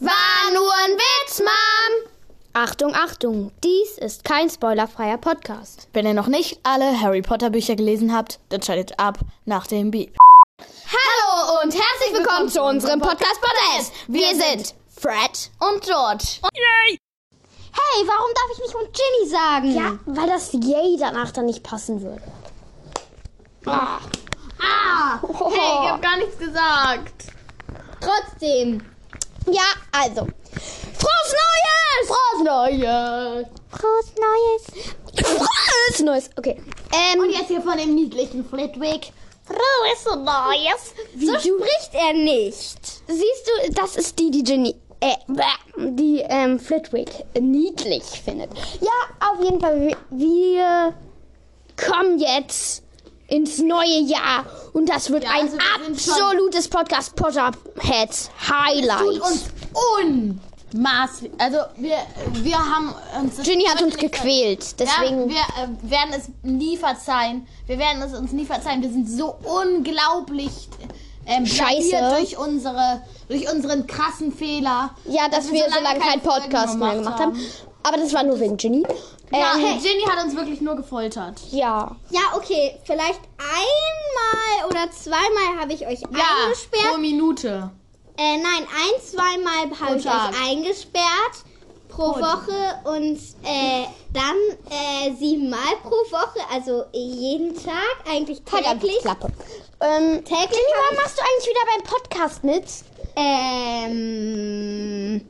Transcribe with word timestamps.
War 0.00 0.52
nur 0.52 0.70
ein 0.84 0.90
Witz, 0.98 1.40
Mom! 1.40 2.10
Achtung, 2.52 2.94
Achtung, 2.94 3.52
dies 3.64 3.96
ist 3.96 4.22
kein 4.22 4.50
spoilerfreier 4.50 5.16
Podcast. 5.16 5.88
Wenn 5.94 6.04
ihr 6.04 6.12
noch 6.12 6.26
nicht 6.26 6.60
alle 6.62 7.00
Harry 7.00 7.22
Potter 7.22 7.48
Bücher 7.48 7.74
gelesen 7.74 8.14
habt, 8.14 8.38
dann 8.50 8.60
schaltet 8.60 8.98
ab 8.98 9.18
nach 9.46 9.66
dem 9.66 9.90
Beep. 9.90 10.14
Hallo 10.60 11.62
und 11.62 11.72
herzlich 11.72 12.12
willkommen 12.18 12.50
zu 12.50 12.62
unserem 12.62 13.00
Podcast 13.00 13.40
Podcast. 13.40 13.92
Wir 14.08 14.28
sind 14.34 14.74
Fred 14.94 15.50
und 15.58 15.82
George. 15.82 16.24
Hey, 16.42 18.06
warum 18.06 18.30
darf 18.34 18.50
ich 18.52 18.58
nicht 18.58 18.74
und 18.74 18.92
Ginny 18.92 19.30
sagen? 19.30 19.74
Ja, 19.74 19.98
weil 20.04 20.28
das 20.28 20.52
Yay 20.52 20.98
danach 21.00 21.30
dann 21.30 21.46
nicht 21.46 21.62
passen 21.62 22.02
würde. 22.02 22.22
Ah, 23.64 24.00
hey, 25.22 25.84
ich 25.84 25.90
hab 25.90 26.02
gar 26.02 26.18
nichts 26.18 26.36
gesagt. 26.36 27.24
Trotzdem. 28.00 28.82
Ja, 29.50 29.62
also. 29.92 30.26
Frohes 30.98 31.34
Neues! 31.38 32.08
Frohes 32.08 32.44
Neues! 32.44 33.46
Frohes 33.70 34.12
Neues. 34.16 34.94
Frohes 35.24 36.00
Neues! 36.00 36.30
Okay. 36.36 36.60
Ähm, 36.92 37.20
Und 37.20 37.30
jetzt 37.30 37.48
hier 37.48 37.62
von 37.62 37.78
dem 37.78 37.94
niedlichen 37.94 38.44
Flitwick. 38.44 39.12
Frohes 39.44 40.16
Neues! 40.16 40.94
so 41.18 41.38
spricht 41.38 41.94
er 41.94 42.12
nicht. 42.12 42.78
Siehst 43.06 43.46
du, 43.66 43.72
das 43.72 43.96
ist 43.96 44.18
die, 44.18 44.30
die 44.30 44.42
Ginny, 44.42 44.74
äh, 45.00 45.14
die 45.78 46.20
ähm, 46.28 46.58
Flitwick 46.60 47.10
niedlich 47.40 48.04
findet. 48.04 48.50
Ja, 48.80 49.30
auf 49.30 49.42
jeden 49.42 49.60
Fall, 49.60 49.96
wir 50.10 50.94
kommen 51.76 52.18
jetzt 52.18 52.82
ins 53.28 53.58
neue 53.58 54.00
Jahr 54.00 54.44
und 54.72 54.88
das 54.88 55.10
wird 55.10 55.22
Ja, 55.24 55.30
ein 55.30 55.42
also 55.42 55.56
wir 55.58 55.84
sind 55.94 56.00
schon- 56.00 56.22
absolutes 56.22 56.68
Podcast 56.68 57.14
Potterheads 57.14 58.30
Highlight. 58.48 58.98
Tut 59.00 59.20
uns 59.20 59.44
unmaßlich. 60.72 61.30
Also, 61.38 61.58
wir, 61.76 61.96
wir 62.32 62.56
haben 62.58 62.94
uns. 63.20 63.36
Ginny 63.42 63.64
hat 63.64 63.82
uns 63.82 63.96
gequält, 63.96 64.78
deswegen. 64.80 65.28
Ja, 65.30 65.36
wir 65.36 65.64
äh, 65.64 65.90
werden 65.90 66.14
es 66.16 66.30
nie 66.42 66.76
verzeihen. 66.76 67.46
Wir 67.66 67.78
werden 67.78 68.02
es 68.02 68.14
uns 68.18 68.32
nie 68.32 68.44
verzeihen. 68.46 68.82
Wir 68.82 68.90
sind 68.90 69.08
so 69.08 69.36
unglaublich 69.44 70.68
ähm, 71.26 71.46
Scheiße. 71.46 71.96
durch 72.16 72.38
unsere 72.38 73.02
durch 73.28 73.52
unseren 73.52 73.86
krassen 73.86 74.32
Fehler. 74.32 74.90
Ja, 75.04 75.28
dass 75.28 75.52
wir 75.52 75.64
so 75.70 75.80
lange 75.82 76.00
keinen 76.00 76.22
Folgen 76.22 76.48
Podcast 76.48 76.78
mehr 76.78 76.94
gemacht 76.96 77.18
haben. 77.20 77.38
Aber 77.82 77.96
das 77.98 78.12
war 78.12 78.22
nur 78.24 78.40
wegen 78.40 78.56
Ginny. 78.56 78.84
Ja, 79.30 79.54
Ähm, 79.56 79.80
Ginny 79.82 80.02
hat 80.08 80.24
uns 80.24 80.34
wirklich 80.36 80.60
nur 80.60 80.74
gefoltert. 80.76 81.40
ja. 81.50 81.94
Ja, 82.10 82.20
okay. 82.34 82.78
Vielleicht 82.84 83.20
einmal 83.38 84.68
oder 84.70 84.90
zweimal 84.90 85.60
habe 85.60 85.72
ich 85.72 85.86
euch 85.86 86.00
Ja, 86.00 86.06
pro 86.08 86.44
eingesperrt. 86.44 86.98
Minute. 86.98 87.70
Äh, 88.16 88.36
nein, 88.38 88.66
ein, 88.66 89.00
zweimal 89.02 89.70
habe 89.80 89.96
ich 89.98 90.04
Tag. 90.04 90.30
euch 90.32 90.50
eingesperrt 90.50 91.44
pro 91.88 92.14
Woche 92.14 92.80
und 92.84 93.18
äh, 93.44 93.84
dann 94.12 94.36
äh, 94.70 95.14
siebenmal 95.18 95.76
pro 95.82 95.96
Woche, 96.10 96.40
also 96.52 96.84
jeden 96.92 97.54
Tag, 97.54 97.96
eigentlich 98.10 98.42
täglich. 98.42 98.98
Klappe. 99.00 99.28
Ähm, 99.80 100.24
Täglich 100.24 100.48
Ginny, 100.50 100.72
hab 100.74 100.82
warum 100.84 100.96
machst 100.96 101.18
du 101.18 101.22
eigentlich 101.22 101.48
wieder 101.48 101.64
beim 101.72 101.82
Podcast 101.84 102.44
mit? 102.44 102.64
Ähm, 103.92 105.28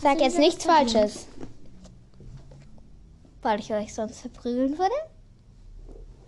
Sag 0.00 0.20
jetzt 0.20 0.38
nichts 0.38 0.64
Falsches. 0.64 1.26
Weil 3.48 3.60
ich 3.60 3.72
euch 3.72 3.94
sonst 3.94 4.20
verprügeln 4.20 4.78
würde? 4.78 4.94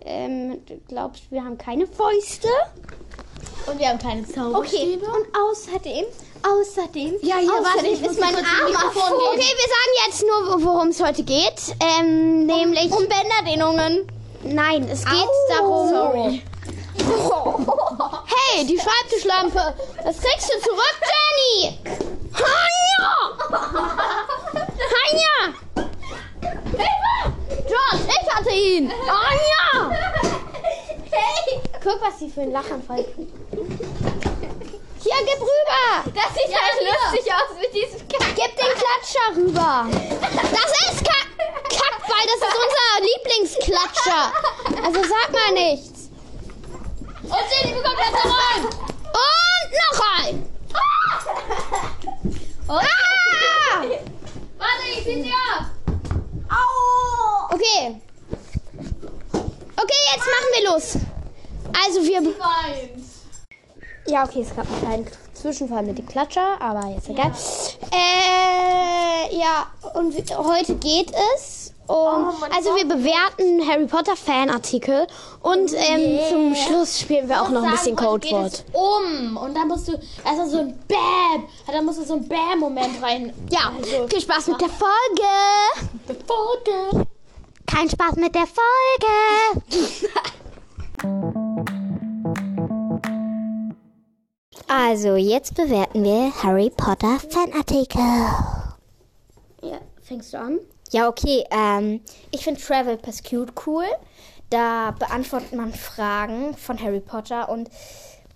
Ähm, 0.03 0.65
du 0.65 0.77
glaubst, 0.87 1.31
wir 1.31 1.43
haben 1.43 1.55
keine 1.55 1.85
Fäuste? 1.85 2.47
Und 3.67 3.77
wir 3.77 3.89
haben 3.89 3.99
keine 3.99 4.27
Zauber. 4.27 4.57
Okay, 4.57 4.97
und 4.97 5.27
außerdem, 5.37 6.05
außerdem, 6.41 7.13
Ja, 7.21 7.37
hier, 7.37 7.47
warte, 7.49 7.77
außerdem 7.77 8.01
muss 8.01 8.11
ist 8.13 8.19
mein 8.19 8.35
Arm. 8.35 8.43
Okay, 8.65 9.53
wir 9.53 9.69
sagen 9.69 9.93
jetzt 10.07 10.23
nur, 10.23 10.63
worum 10.63 10.87
es 10.87 10.99
heute 11.03 11.21
geht. 11.21 11.75
Ähm, 11.79 12.47
nämlich. 12.47 12.91
um 12.91 13.07
Bänderdehnungen. 13.07 14.07
Nein, 14.43 14.89
es 14.89 15.05
geht 15.05 15.29
darum. 15.49 15.89
Sorry. 15.89 16.41
Hey, 18.53 18.65
die 18.65 18.79
Schreibtischlampe. 18.79 19.75
Das 20.03 20.17
kriegst 20.19 20.51
du 20.51 20.59
zurück, 20.59 20.99
Jenny. 21.11 21.77
Hanja! 22.33 23.13
Hanja! 24.97 25.53
Hilfe! 26.71 27.10
George, 27.89 28.03
ich 28.21 28.33
hatte 28.33 28.49
ihn. 28.51 28.91
Hanja! 28.91 29.97
Hey, 31.13 31.59
Guck, 31.83 32.01
was 32.01 32.19
sie 32.19 32.29
für 32.29 32.41
ein 32.41 32.51
Lachanfall 32.53 33.03
kriegt. 33.03 33.33
Hier, 35.03 35.15
gib 35.25 35.41
rüber. 35.41 36.05
das 36.05 36.33
sieht 36.33 36.55
halt 36.55 36.79
lustig 36.79 37.33
aus 37.33 37.57
mit 37.59 37.73
diesem 37.73 38.07
Kack. 38.07 38.27
Gib 38.33 38.55
den 38.55 38.73
Klatscher 38.77 39.35
rüber. 39.35 39.87
Das 39.91 40.71
ist 40.71 41.03
Kack 41.03 41.27
Kackball, 41.69 42.25
das 42.27 42.39
ist 42.47 42.57
unser 42.63 42.89
Lieblingsklatscher. 43.01 44.31
Also 44.85 45.01
sag 45.03 45.31
mal 45.33 45.51
nichts. 45.53 46.09
Und 47.23 47.45
Jenny 47.51 47.73
bekommt 47.73 47.99
jetzt 47.99 48.25
rein. 48.25 48.63
Und 48.63 49.69
noch 49.91 49.99
ein. 50.17 50.35
Ah! 52.69 52.81
Warte, 54.57 54.83
ich 54.93 55.03
zieh 55.03 55.23
sie 55.23 55.33
ab. 55.33 55.70
Okay. 57.61 57.95
Okay, 59.75 60.01
jetzt 60.13 60.25
machen 60.25 60.49
wir 60.57 60.71
los. 60.71 60.97
Also 61.85 62.03
wir... 62.03 62.33
Ja, 64.07 64.23
okay, 64.25 64.41
es 64.41 64.55
gab 64.55 64.65
einen 64.67 64.81
kleinen 64.81 65.07
Zwischenfall 65.33 65.83
mit 65.83 65.97
dem 65.97 66.07
Klatscher, 66.07 66.59
aber 66.59 66.87
jetzt 66.87 67.07
egal. 67.07 67.31
Äh, 67.91 69.37
ja, 69.37 69.67
und 69.93 70.13
heute 70.37 70.75
geht 70.75 71.11
es 71.35 71.73
um, 71.85 72.33
also 72.55 72.75
wir 72.75 72.87
bewerten 72.87 73.67
Harry 73.67 73.85
Potter 73.85 74.15
Fanartikel 74.15 75.07
und 75.41 75.71
ähm, 75.73 76.19
zum 76.29 76.55
Schluss 76.55 76.99
spielen 76.99 77.29
wir 77.29 77.41
auch 77.41 77.49
noch 77.49 77.63
ein 77.63 77.71
bisschen 77.71 77.95
Codewort. 77.95 78.63
Um. 78.73 79.37
Und 79.37 79.55
dann 79.55 79.67
musst 79.67 79.87
du 79.87 79.93
erstmal 80.23 80.49
so 80.49 80.59
ein 80.59 80.79
Bam. 80.87 81.47
Dann 81.67 81.85
musst 81.85 81.99
du 81.99 82.05
so 82.05 82.13
ein 82.13 82.27
Bam-Moment 82.27 83.01
rein. 83.03 83.33
Ja, 83.51 83.71
Also, 83.77 84.07
viel 84.07 84.21
Spaß 84.21 84.47
mit 84.47 84.61
der 84.61 84.69
Folge. 84.69 86.23
Folge. 86.25 87.07
Kein 87.73 87.89
Spaß 87.89 88.17
mit 88.17 88.35
der 88.35 88.47
Folge. 88.47 89.63
Also, 94.67 95.15
jetzt 95.15 95.55
bewerten 95.55 96.03
wir 96.03 96.33
Harry 96.43 96.69
Potter 96.69 97.17
Fanartikel. 97.19 98.01
Ja, 99.61 99.79
fängst 100.01 100.33
du 100.33 100.39
an? 100.39 100.59
Ja, 100.91 101.07
okay. 101.07 101.45
Ähm, 101.49 102.01
ich 102.31 102.43
finde 102.43 102.59
Travel 102.59 102.97
Pursuit 102.97 103.53
cool. 103.65 103.85
Da 104.49 104.91
beantwortet 104.91 105.53
man 105.53 105.73
Fragen 105.73 106.57
von 106.57 106.77
Harry 106.81 106.99
Potter 106.99 107.47
und 107.47 107.69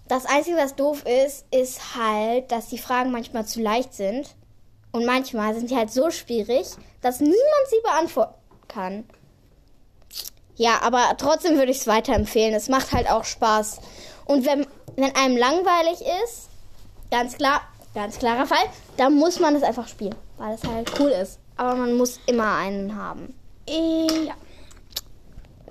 das 0.07 0.25
Einzige, 0.25 0.55
was 0.55 0.75
doof 0.75 1.03
ist, 1.05 1.45
ist 1.51 1.95
halt, 1.95 2.51
dass 2.51 2.69
die 2.69 2.77
Fragen 2.77 3.11
manchmal 3.11 3.45
zu 3.45 3.61
leicht 3.61 3.93
sind. 3.93 4.35
Und 4.93 5.05
manchmal 5.05 5.53
sind 5.55 5.71
die 5.71 5.75
halt 5.75 5.91
so 5.91 6.09
schwierig, 6.09 6.67
dass 7.01 7.19
niemand 7.19 7.67
sie 7.69 7.81
beantworten 7.83 8.35
kann. 8.69 9.03
Ja, 10.55 10.81
aber 10.81 11.15
trotzdem 11.17 11.57
würde 11.57 11.71
ich 11.71 11.79
es 11.79 11.87
weiterempfehlen. 11.87 12.53
Es 12.53 12.69
macht 12.69 12.93
halt 12.93 13.09
auch 13.09 13.25
Spaß. 13.25 13.79
Und 14.25 14.45
wenn, 14.45 14.65
wenn 14.95 15.15
einem 15.15 15.37
langweilig 15.37 15.99
ist, 16.23 16.49
ganz 17.11 17.37
klar, 17.37 17.61
ganz 17.93 18.17
klarer 18.19 18.45
Fall, 18.45 18.65
dann 18.97 19.15
muss 19.15 19.39
man 19.39 19.55
es 19.55 19.63
einfach 19.63 19.87
spielen, 19.87 20.15
weil 20.37 20.55
es 20.55 20.63
halt 20.63 20.91
cool 20.99 21.09
ist. 21.09 21.39
Aber 21.57 21.75
man 21.75 21.93
muss 21.93 22.19
immer 22.25 22.55
einen 22.55 22.95
haben. 22.95 23.33
Ja. 23.67 24.33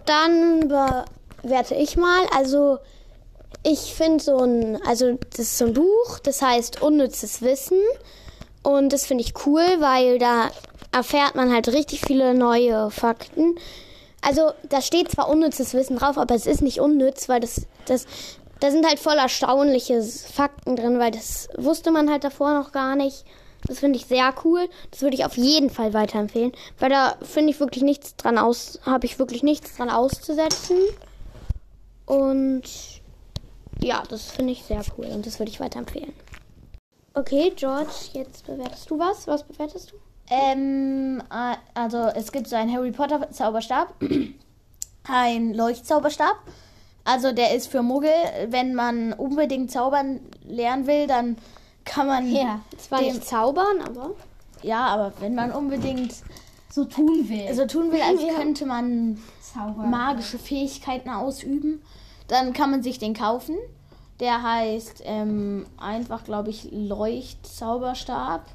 Dann 0.06 0.68
bewerte 0.68 1.74
ich 1.74 1.96
mal. 1.96 2.26
Also, 2.36 2.78
ich 3.62 3.94
finde 3.94 4.22
so 4.22 4.38
ein, 4.38 4.80
also 4.86 5.18
das 5.30 5.40
ist 5.40 5.58
so 5.58 5.66
ein 5.66 5.74
Buch, 5.74 6.18
das 6.22 6.42
heißt 6.42 6.82
Unnützes 6.82 7.40
Wissen. 7.42 7.80
Und 8.62 8.92
das 8.92 9.06
finde 9.06 9.24
ich 9.24 9.46
cool, 9.46 9.64
weil 9.78 10.18
da 10.18 10.50
erfährt 10.92 11.34
man 11.34 11.52
halt 11.52 11.68
richtig 11.68 12.02
viele 12.06 12.34
neue 12.34 12.90
Fakten. 12.90 13.56
Also, 14.26 14.52
da 14.68 14.80
steht 14.80 15.10
zwar 15.10 15.28
unnützes 15.28 15.74
Wissen 15.74 15.96
drauf, 15.96 16.16
aber 16.16 16.34
es 16.34 16.46
ist 16.46 16.62
nicht 16.62 16.80
unnütz, 16.80 17.28
weil 17.28 17.40
das, 17.40 17.66
das, 17.86 18.06
da 18.60 18.70
sind 18.70 18.86
halt 18.86 18.98
voll 18.98 19.16
erstaunliche 19.16 20.02
Fakten 20.02 20.76
drin, 20.76 20.98
weil 20.98 21.10
das 21.10 21.48
wusste 21.56 21.90
man 21.90 22.10
halt 22.10 22.24
davor 22.24 22.54
noch 22.54 22.72
gar 22.72 22.96
nicht. 22.96 23.24
Das 23.66 23.78
finde 23.78 23.98
ich 23.98 24.06
sehr 24.06 24.34
cool. 24.44 24.68
Das 24.90 25.02
würde 25.02 25.16
ich 25.16 25.24
auf 25.24 25.36
jeden 25.36 25.70
Fall 25.70 25.92
weiterempfehlen, 25.94 26.52
weil 26.78 26.90
da 26.90 27.16
finde 27.22 27.50
ich 27.50 27.60
wirklich 27.60 27.82
nichts 27.82 28.16
dran 28.16 28.38
aus, 28.38 28.80
habe 28.84 29.06
ich 29.06 29.18
wirklich 29.18 29.42
nichts 29.42 29.76
dran 29.76 29.90
auszusetzen. 29.90 30.78
Und 32.06 32.62
ja, 33.82 34.02
das 34.08 34.30
finde 34.30 34.52
ich 34.52 34.64
sehr 34.64 34.82
cool 34.96 35.06
und 35.06 35.26
das 35.26 35.38
würde 35.38 35.50
ich 35.50 35.60
weiterempfehlen. 35.60 36.12
Okay, 37.14 37.52
George, 37.54 37.92
jetzt 38.12 38.46
bewertest 38.46 38.90
du 38.90 38.98
was? 38.98 39.26
Was 39.26 39.44
bewertest 39.44 39.92
du? 39.92 39.96
Ähm, 40.30 41.22
äh, 41.30 41.56
also 41.74 41.98
es 42.14 42.32
gibt 42.32 42.48
so 42.48 42.56
einen 42.56 42.72
Harry 42.74 42.92
Potter 42.92 43.30
Zauberstab, 43.30 43.94
ein 45.08 45.54
Leuchtzauberstab. 45.54 46.36
Also 47.04 47.32
der 47.32 47.54
ist 47.54 47.66
für 47.68 47.82
Muggel. 47.82 48.10
Wenn 48.48 48.74
man 48.74 49.12
unbedingt 49.12 49.70
zaubern 49.70 50.20
lernen 50.44 50.86
will, 50.86 51.06
dann 51.06 51.36
kann 51.84 52.06
man. 52.06 52.30
Ja. 52.32 52.60
Zwar 52.78 53.00
Dem- 53.00 53.08
nicht 53.08 53.24
zaubern, 53.26 53.80
aber. 53.86 54.12
Ja, 54.62 54.86
aber 54.86 55.12
wenn 55.20 55.34
man 55.34 55.52
unbedingt 55.52 56.14
So 56.70 56.86
tun 56.86 57.28
will. 57.28 57.52
so 57.54 57.66
tun 57.66 57.92
will, 57.92 58.00
als 58.00 58.20
könnte 58.36 58.64
man 58.64 59.18
Zauber. 59.42 59.82
magische 59.82 60.38
Fähigkeiten 60.38 61.10
ausüben, 61.10 61.82
dann 62.28 62.54
kann 62.54 62.70
man 62.70 62.82
sich 62.82 62.98
den 62.98 63.12
kaufen. 63.12 63.56
Der 64.20 64.42
heißt 64.42 65.02
ähm, 65.04 65.66
einfach, 65.76 66.24
glaube 66.24 66.48
ich, 66.48 66.68
Leuchtzauberstab. 66.72 68.46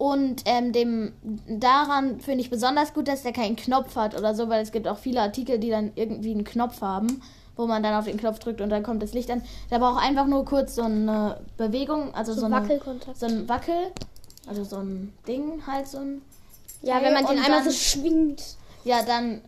Und 0.00 0.44
ähm, 0.46 0.72
dem 0.72 1.12
daran 1.46 2.20
finde 2.20 2.40
ich 2.40 2.48
besonders 2.48 2.94
gut, 2.94 3.06
dass 3.06 3.22
der 3.22 3.34
keinen 3.34 3.54
Knopf 3.56 3.96
hat 3.96 4.16
oder 4.18 4.34
so, 4.34 4.48
weil 4.48 4.62
es 4.62 4.72
gibt 4.72 4.88
auch 4.88 4.96
viele 4.96 5.20
Artikel, 5.20 5.58
die 5.58 5.68
dann 5.68 5.92
irgendwie 5.94 6.30
einen 6.32 6.44
Knopf 6.44 6.80
haben, 6.80 7.20
wo 7.54 7.66
man 7.66 7.82
dann 7.82 7.92
auf 7.94 8.06
den 8.06 8.16
Knopf 8.16 8.38
drückt 8.38 8.62
und 8.62 8.70
dann 8.70 8.82
kommt 8.82 9.02
das 9.02 9.12
Licht 9.12 9.30
an. 9.30 9.42
Der 9.70 9.78
braucht 9.78 10.02
einfach 10.02 10.24
nur 10.26 10.46
kurz 10.46 10.76
so 10.76 10.82
eine 10.84 11.42
Bewegung, 11.58 12.14
also 12.14 12.32
so, 12.32 12.40
So 12.40 12.46
eine, 12.46 12.54
Wackelkontakt. 12.56 13.18
so 13.18 13.26
ein 13.26 13.46
Wackel, 13.46 13.74
also 14.46 14.64
so 14.64 14.76
ein 14.76 15.12
Ding 15.28 15.60
halt 15.66 15.86
so 15.86 15.98
ein 15.98 16.22
Ja, 16.80 17.02
wenn 17.02 17.12
man 17.12 17.26
den 17.26 17.36
Und 17.38 17.44
einmal 17.44 17.60
so 17.62 17.66
dann- 17.68 17.74
schwingt. 17.74 18.42
ja, 18.84 19.02
dann 19.02 19.42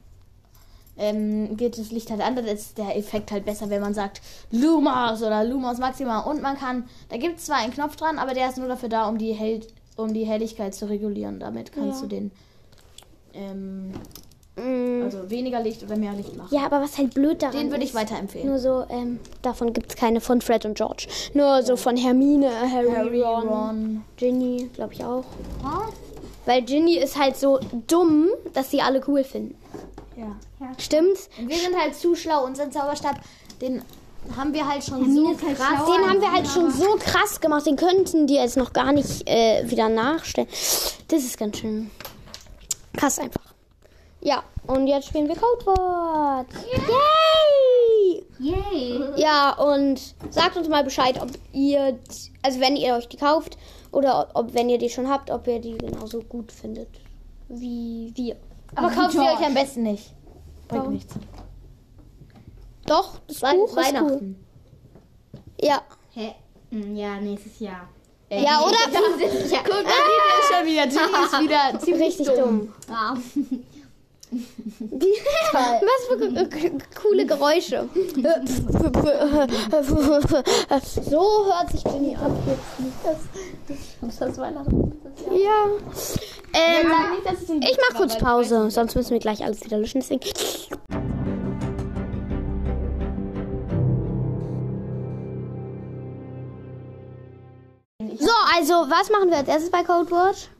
ähm, 0.98 1.56
geht 1.56 1.78
das 1.78 1.90
Licht 1.92 2.10
halt 2.10 2.20
an. 2.20 2.36
Dann 2.36 2.44
ist 2.44 2.76
der 2.76 2.94
Effekt 2.98 3.32
halt 3.32 3.46
besser, 3.46 3.70
wenn 3.70 3.80
man 3.80 3.94
sagt 3.94 4.20
Lumos 4.50 5.22
oder 5.22 5.44
Lumos 5.44 5.78
Maxima. 5.78 6.20
Und 6.20 6.42
man 6.42 6.58
kann, 6.58 6.84
da 7.08 7.16
gibt 7.16 7.38
es 7.38 7.46
zwar 7.46 7.56
einen 7.56 7.72
Knopf 7.72 7.96
dran, 7.96 8.18
aber 8.18 8.34
der 8.34 8.50
ist 8.50 8.58
nur 8.58 8.68
dafür 8.68 8.90
da, 8.90 9.08
um 9.08 9.16
die, 9.16 9.32
Hell, 9.32 9.60
um 9.96 10.12
die 10.14 10.24
Helligkeit 10.24 10.74
zu 10.74 10.86
regulieren. 10.88 11.38
Damit 11.40 11.72
kannst 11.72 12.02
Ja. 12.02 12.08
du 12.08 12.14
den, 12.14 12.30
ähm, 13.34 13.92
Mm. 14.54 15.02
also 15.04 15.30
weniger 15.30 15.62
Licht 15.62 15.82
oder 15.82 15.96
mehr 15.96 16.12
Licht 16.12 16.36
machen. 16.36 16.54
Ja, 16.54 16.66
aber 16.66 16.82
was 16.82 16.98
halt 16.98 17.14
blöd 17.14 17.40
daran 17.42 17.56
Den 17.56 17.70
würde 17.70 17.84
ich 17.84 17.94
weiterempfehlen. 17.94 18.46
Nur 18.48 18.58
so, 18.58 18.84
ähm, 18.90 19.18
davon 19.40 19.72
gibt 19.72 19.90
es 19.92 19.96
keine 19.96 20.20
von 20.20 20.42
Fred 20.42 20.66
und 20.66 20.76
George. 20.76 21.06
Nur 21.32 21.62
so 21.62 21.76
von 21.76 21.96
Hermine, 21.96 22.50
Harry, 22.70 22.90
Harry, 22.90 23.22
Ron, 23.22 23.48
Ron. 23.48 24.04
Ginny, 24.18 24.68
glaube 24.74 24.92
ich 24.92 25.02
auch. 25.04 25.24
Weil 26.44 26.60
Ginny 26.62 26.98
ist 26.98 27.18
halt 27.18 27.36
so 27.38 27.60
dumm, 27.86 28.28
dass 28.52 28.70
sie 28.70 28.82
alle 28.82 29.00
cool 29.06 29.24
finden. 29.24 29.54
Ja. 30.18 30.36
Stimmt's? 30.78 31.30
Und 31.40 31.48
wir 31.48 31.56
sind 31.56 31.74
halt 31.74 31.94
zu 31.94 32.14
schlau. 32.14 32.44
Unseren 32.44 32.70
Zauberstab, 32.72 33.20
den 33.62 33.80
haben 34.36 34.54
wir 34.54 34.66
halt 34.66 34.84
schon 34.84 35.14
so 35.14 35.28
halt 35.28 35.38
krass. 35.38 35.84
Den 35.86 36.08
haben 36.08 36.20
wir 36.20 36.32
halt 36.32 36.46
schon 36.46 36.70
so 36.70 36.96
krass 36.98 37.40
gemacht, 37.40 37.66
den 37.66 37.76
könnten 37.76 38.26
die 38.26 38.34
jetzt 38.34 38.56
noch 38.56 38.72
gar 38.72 38.92
nicht 38.92 39.28
äh, 39.28 39.68
wieder 39.68 39.88
nachstellen. 39.88 40.48
Das 41.08 41.22
ist 41.22 41.38
ganz 41.38 41.58
schön 41.58 41.90
krass 42.96 43.18
einfach. 43.18 43.54
Ja, 44.20 44.44
und 44.66 44.86
jetzt 44.86 45.08
spielen 45.08 45.28
wir 45.28 45.34
Codewort. 45.34 46.46
Yay! 46.72 48.24
Yay. 48.38 49.00
Ja, 49.20 49.52
und 49.54 50.00
sagt 50.30 50.56
uns 50.56 50.68
mal 50.68 50.84
Bescheid, 50.84 51.20
ob 51.20 51.30
ihr, 51.52 51.98
also 52.42 52.60
wenn 52.60 52.76
ihr 52.76 52.94
euch 52.94 53.08
die 53.08 53.16
kauft 53.16 53.58
oder 53.90 54.30
ob, 54.34 54.54
wenn 54.54 54.68
ihr 54.68 54.78
die 54.78 54.90
schon 54.90 55.08
habt, 55.08 55.30
ob 55.30 55.46
ihr 55.46 55.58
die 55.60 55.76
genauso 55.76 56.20
gut 56.20 56.52
findet 56.52 56.88
wie 57.48 58.12
wir. 58.14 58.36
Aber 58.74 58.88
Also 58.88 59.00
kauft 59.00 59.12
sie 59.12 59.18
euch 59.18 59.44
am 59.44 59.54
besten 59.54 59.82
nicht. 59.82 60.12
Bringt 60.68 60.90
nichts. 60.90 61.14
Doch, 62.86 63.20
das 63.28 63.42
Wei- 63.42 63.54
Buch 63.54 63.68
ist 63.68 63.76
cool. 63.76 63.82
Weihnachten. 63.84 64.46
Ja. 65.60 65.82
Hä? 66.12 66.34
Hm, 66.70 66.96
Ja, 66.96 67.20
nächstes 67.20 67.58
Jahr. 67.60 67.88
Ja, 68.30 68.60
oder? 68.62 68.76
Guck, 68.90 69.84
ah, 69.86 70.40
ist 70.40 70.54
schon 70.54 70.66
wieder. 70.66 70.86
Ginny 70.86 71.24
ist 71.24 71.40
wieder 71.40 71.78
ziemlich 71.84 72.08
Richtig 72.18 72.28
dumm. 72.34 72.72
Ah. 72.90 73.14
Was 75.52 76.06
für 76.08 76.16
coole 77.00 77.26
Geräusche. 77.26 77.86
so 81.04 81.44
hört 81.46 81.70
sich 81.70 81.84
Ginny 81.84 82.16
ab. 82.16 82.30
Ist 84.08 84.20
das 84.20 84.38
Weihnachten? 84.38 84.92
Ja. 85.30 85.66
Ähm, 86.54 86.90
ein 86.92 87.62
ich 87.62 87.76
mach 87.90 87.96
kurz 87.98 88.16
Pause, 88.18 88.70
sonst 88.70 88.94
müssen 88.94 89.10
wir 89.12 89.18
gleich 89.20 89.44
alles 89.44 89.62
wieder 89.64 89.78
löschen. 89.78 90.00
Deswegen. 90.00 90.22
Also, 98.54 98.74
was 98.88 99.10
machen 99.10 99.30
wir 99.30 99.38
als 99.38 99.48
erstes 99.48 99.70
bei 99.70 99.82
Codewort? 99.82 100.50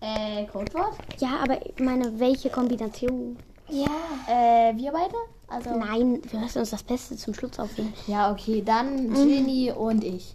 Äh, 0.00 0.46
Codewort? 0.46 0.96
Ja, 1.18 1.38
aber 1.42 1.64
ich 1.64 1.78
meine, 1.78 2.18
welche 2.18 2.50
Kombination? 2.50 3.36
Ja. 3.68 3.86
Äh, 4.28 4.76
wir 4.76 4.92
beide? 4.92 5.14
Also. 5.48 5.70
Nein, 5.78 6.20
wir 6.30 6.40
müssen 6.40 6.58
uns 6.58 6.70
das 6.70 6.82
Beste 6.82 7.16
zum 7.16 7.34
Schluss 7.34 7.58
aufheben. 7.58 7.92
Ja, 8.06 8.32
okay, 8.32 8.62
dann 8.64 9.12
Ginny 9.12 9.72
und 9.72 10.02
ich. 10.02 10.34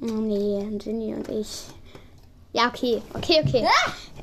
Nee, 0.00 0.66
Ginny 0.78 1.14
und 1.14 1.28
ich. 1.28 1.66
Ja, 2.52 2.68
okay, 2.68 3.02
okay, 3.14 3.42
okay. 3.46 3.66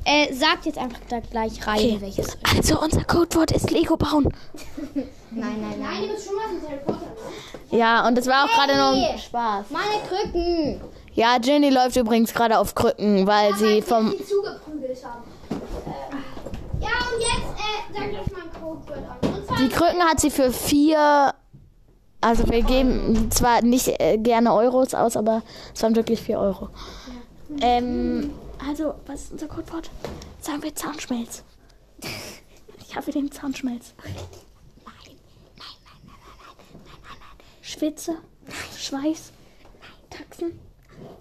Äh, 0.04 0.32
sagt 0.34 0.66
jetzt 0.66 0.78
einfach 0.78 1.00
da 1.08 1.20
gleich 1.20 1.66
rein, 1.66 2.00
welches. 2.00 2.36
Also, 2.54 2.80
unser 2.80 3.04
Codewort 3.04 3.52
ist 3.52 3.70
Lego 3.70 3.96
bauen. 3.96 4.28
Nein, 5.30 5.60
nein, 5.60 5.80
nein. 5.80 6.10
Ja, 7.72 8.06
und 8.06 8.16
das 8.16 8.28
war 8.28 8.44
auch 8.44 8.48
gerade 8.54 8.76
nur 8.76 9.18
Spaß. 9.18 9.66
Meine 9.70 10.00
Krücken! 10.08 10.80
Ja, 11.14 11.38
Ginny 11.38 11.70
läuft 11.70 11.96
übrigens 11.96 12.34
gerade 12.34 12.58
auf 12.58 12.74
Krücken, 12.74 13.26
weil 13.26 13.54
sie 13.54 13.82
vom. 13.82 14.10
die 14.10 14.24
zugeprügelt 14.24 15.04
haben. 15.04 15.22
Äh, 15.50 16.82
ja, 16.82 16.88
und 16.88 17.20
jetzt 17.20 17.60
äh, 17.60 17.94
sag 17.94 18.26
ich 18.26 18.32
mein 18.32 18.52
Codewort 18.52 18.98
an. 18.98 19.44
Zwar 19.46 19.58
Die 19.58 19.68
Krücken 19.68 20.02
hat 20.02 20.20
sie 20.20 20.30
für 20.30 20.52
vier. 20.52 21.32
Also, 22.20 22.48
wir 22.48 22.62
geben 22.62 23.30
zwar 23.30 23.62
nicht 23.62 24.00
äh, 24.00 24.18
gerne 24.18 24.54
Euros 24.54 24.94
aus, 24.94 25.16
aber 25.16 25.42
es 25.72 25.82
waren 25.82 25.94
wirklich 25.94 26.20
vier 26.20 26.38
Euro. 26.40 26.70
Ähm, 27.60 28.32
also, 28.68 28.94
was 29.06 29.24
ist 29.24 29.32
unser 29.32 29.46
Codewort? 29.46 29.90
Sagen 30.40 30.62
wir 30.62 30.74
Zahnschmelz. 30.74 31.42
Ich 32.86 32.96
habe 32.96 33.10
den 33.10 33.32
Zahnschmelz. 33.32 33.92
Schwitze, 37.60 38.18
Schweiß, 38.78 39.32
Taxen. 40.10 40.60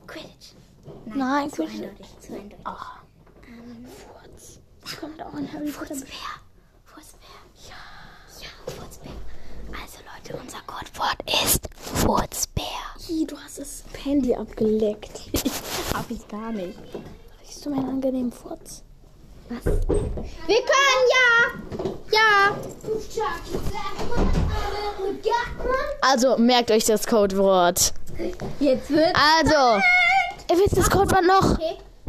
Quidditch. 0.08 0.54
Nein, 1.06 1.52
Quidditch. 1.52 1.76
Eindeutig, 1.76 2.20
zu 2.20 2.34
eindeutig. 2.34 2.60
Ach. 2.64 3.00
Furz. 3.86 4.60
Das 4.82 4.98
kommt 4.98 5.22
auch 5.22 5.34
in 5.36 5.52
Harry 5.52 5.72
Potter. 5.72 5.96
Furzbär. 5.96 6.18
Furzbär. 6.86 7.30
Ja. 7.70 8.42
Ja, 8.42 8.74
Furzbär. 8.74 9.12
Also 9.82 10.00
Leute, 10.14 10.42
unser 10.42 10.60
Codewort 10.66 11.18
ist 11.44 11.70
Furzbär. 11.76 12.64
Ih, 13.10 13.26
du 13.26 13.38
hast 13.38 13.60
das 13.60 13.84
Handy 14.04 14.34
abgeleckt. 14.36 15.30
Hab 15.94 16.10
ich 16.10 16.28
gar 16.28 16.52
nicht. 16.52 16.78
Riechst 17.42 17.66
du 17.66 17.70
meinen 17.70 17.90
angenehmen 17.90 18.32
Furz? 18.32 18.84
Wir 19.50 20.62
können 20.62 21.06
ja. 21.12 21.54
Ja. 22.12 22.56
Also, 26.02 26.38
merkt 26.38 26.72
euch 26.72 26.86
das 26.86 27.06
Codewort. 27.08 27.94
Jetzt 28.60 28.90
wird. 28.90 29.16
Also, 29.16 29.82
ihr 30.52 30.58
wisst 30.58 30.78
das 30.78 30.90
Codewort 30.90 31.26
noch? 31.26 31.58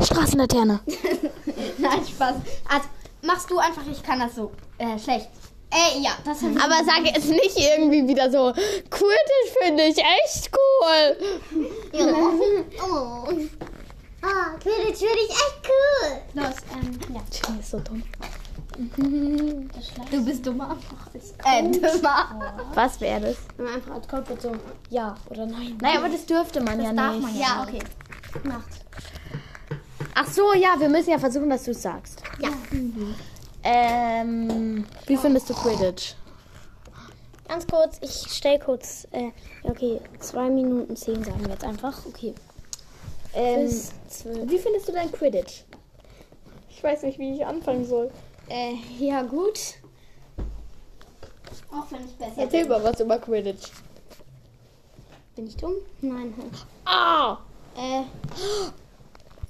Straßenlaterne. 0.04 0.80
Nein, 1.78 2.06
Spaß. 2.06 2.34
Also, 2.68 2.88
machst 3.22 3.50
du 3.50 3.58
einfach, 3.58 3.82
ich 3.90 4.02
kann 4.02 4.20
das 4.20 4.34
so 4.34 4.50
äh, 4.78 4.98
schlecht. 4.98 5.28
Äh, 5.70 6.00
ja, 6.00 6.12
das 6.24 6.40
hat 6.40 6.50
Aber 6.62 6.84
sag 6.84 7.04
jetzt 7.04 7.28
nicht 7.28 7.56
irgendwie 7.56 8.06
wieder 8.06 8.30
so, 8.30 8.52
Quidditch 8.52 9.58
finde 9.60 9.82
ich 9.84 9.98
echt 9.98 10.50
cool. 10.52 11.16
Oh. 12.82 13.28
Ah, 14.24 14.56
Quidditch 14.58 14.98
finde 15.00 15.18
ich 15.22 15.30
echt 15.30 15.60
cool. 15.68 16.42
Los, 16.42 16.56
ähm, 16.72 16.98
ja. 17.14 17.20
Ginny 17.30 17.60
ist 17.60 17.70
so 17.70 17.80
dumm. 17.80 18.02
Du 20.10 20.24
bist 20.24 20.46
dummer. 20.46 20.76
Äh, 21.44 21.62
dummer. 21.70 22.56
Was 22.72 23.00
wäre 23.00 23.20
das? 23.20 23.36
Wenn 23.56 23.66
man 23.66 23.74
einfach 23.74 23.94
als 23.94 24.08
Codewort 24.08 24.40
so 24.42 24.52
ja 24.90 25.14
oder 25.28 25.46
nein. 25.46 25.76
Nein, 25.80 25.98
aber 25.98 26.08
das 26.08 26.24
dürfte 26.24 26.60
man 26.60 26.82
ja 26.82 26.92
Darf 26.92 27.14
nicht. 27.14 27.22
man 27.22 27.36
ja. 27.36 27.40
Ja, 27.40 27.62
okay. 27.62 27.78
Ach 30.14 30.26
so, 30.28 30.54
ja, 30.54 30.74
wir 30.78 30.88
müssen 30.88 31.10
ja 31.10 31.18
versuchen, 31.18 31.50
dass 31.50 31.64
du 31.64 31.72
es 31.72 31.82
sagst. 31.82 32.22
Ja. 32.38 32.48
Ähm, 33.62 34.84
wie 35.06 35.16
findest 35.16 35.50
du 35.50 35.54
Quidditch? 35.54 36.14
Ganz 37.46 37.66
kurz, 37.66 37.98
ich 38.00 38.26
stell 38.30 38.58
kurz. 38.58 39.06
Äh, 39.10 39.30
okay, 39.64 40.00
zwei 40.18 40.48
Minuten 40.48 40.96
zehn 40.96 41.22
sagen 41.22 41.44
wir 41.44 41.50
jetzt 41.52 41.64
einfach. 41.64 42.06
Okay. 42.06 42.34
Ähm, 43.34 43.68
wie 44.44 44.58
findest 44.58 44.88
du 44.88 44.92
dein 44.92 45.10
Quidditch? 45.10 45.64
Ich 46.70 46.82
weiß 46.82 47.02
nicht, 47.02 47.18
wie 47.18 47.34
ich 47.34 47.46
anfangen 47.46 47.84
soll. 47.84 48.10
Äh, 48.48 48.74
ja 48.98 49.22
gut. 49.22 49.74
Auch 51.70 51.90
wenn 51.90 52.04
ich 52.04 52.14
besser 52.16 52.42
Erzähl 52.42 52.66
mal 52.66 52.82
was 52.82 53.00
über 53.00 53.18
Quidditch. 53.18 53.70
Bin 55.34 55.46
ich 55.46 55.56
dumm? 55.56 55.74
Nein. 56.00 56.34
Ah! 56.84 57.38
Äh, 57.76 58.02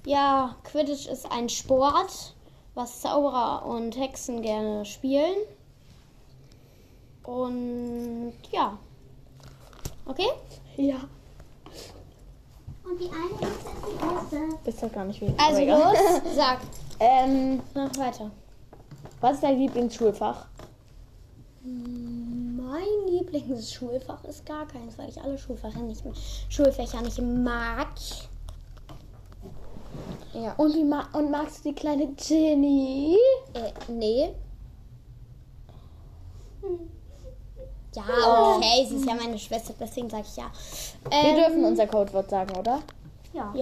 ja, 0.06 0.56
Quidditch 0.64 1.06
ist 1.06 1.30
ein 1.30 1.48
Sport, 1.48 2.34
was 2.74 3.00
Zauberer 3.02 3.66
und 3.66 3.96
Hexen 3.98 4.40
gerne 4.40 4.84
spielen. 4.86 5.36
Und 7.24 8.34
ja. 8.50 8.78
Okay? 10.06 10.28
Ja. 10.76 11.00
Und 12.84 13.00
die 13.00 13.08
eine 13.10 13.50
ist 13.50 13.66
die 13.86 14.04
erste. 14.04 14.70
Ist 14.70 14.82
doch 14.82 14.92
gar 14.92 15.04
nicht 15.04 15.20
wie. 15.20 15.34
Also 15.38 15.64
los, 15.64 15.98
sag. 16.36 16.58
Ähm, 17.00 17.60
Mach 17.74 17.96
weiter. 17.96 18.30
was 19.20 19.34
ist 19.34 19.42
dein 19.42 19.58
Lieblingsschulfach? 19.58 20.46
Mein 21.62 23.08
Lieblingsschulfach 23.08 24.22
ist 24.24 24.44
gar 24.46 24.66
keins, 24.66 24.98
weil 24.98 25.08
ich 25.08 25.20
alle 25.20 25.38
Schulfächer 25.38 25.80
nicht, 25.80 26.02
Schulfächer 26.48 27.00
nicht 27.02 27.20
mag. 27.20 27.88
Ja. 30.34 30.52
Und, 30.56 30.74
wie 30.74 30.84
ma 30.84 31.08
und 31.12 31.30
magst 31.30 31.64
du 31.64 31.70
die 31.70 31.74
kleine 31.74 32.08
Ginny? 32.14 33.16
Äh, 33.54 33.72
nee. 33.90 34.34
Ja, 37.94 38.56
okay, 38.56 38.86
sie 38.88 38.96
ist 38.96 39.06
ja 39.06 39.14
meine 39.14 39.38
Schwester, 39.38 39.72
deswegen 39.78 40.10
sage 40.10 40.24
ich 40.28 40.36
ja. 40.36 40.50
Wir 41.08 41.30
Ähm, 41.30 41.36
dürfen 41.36 41.64
unser 41.64 41.86
Codewort 41.86 42.28
sagen, 42.28 42.56
oder? 42.56 42.80
Ja. 43.32 43.52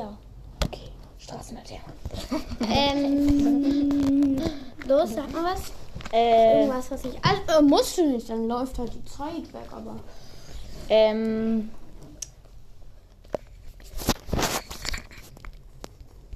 Okay. 0.65 0.89
Straßenlaternen. 1.19 1.83
Ähm, 2.69 4.37
los, 4.87 5.11
sag 5.15 5.31
mal 5.33 5.53
was. 5.53 5.73
Äh, 6.13 6.61
Irgendwas, 6.63 6.91
was 6.91 7.05
ich. 7.05 7.15
Also, 7.25 7.43
äh, 7.59 7.63
musst 7.63 7.99
du 7.99 8.07
nicht, 8.07 8.29
dann 8.29 8.47
läuft 8.49 8.79
halt 8.79 8.93
die 8.95 9.05
Zeit 9.05 9.53
weg, 9.53 9.69
aber. 9.71 9.97
ähm, 10.89 11.71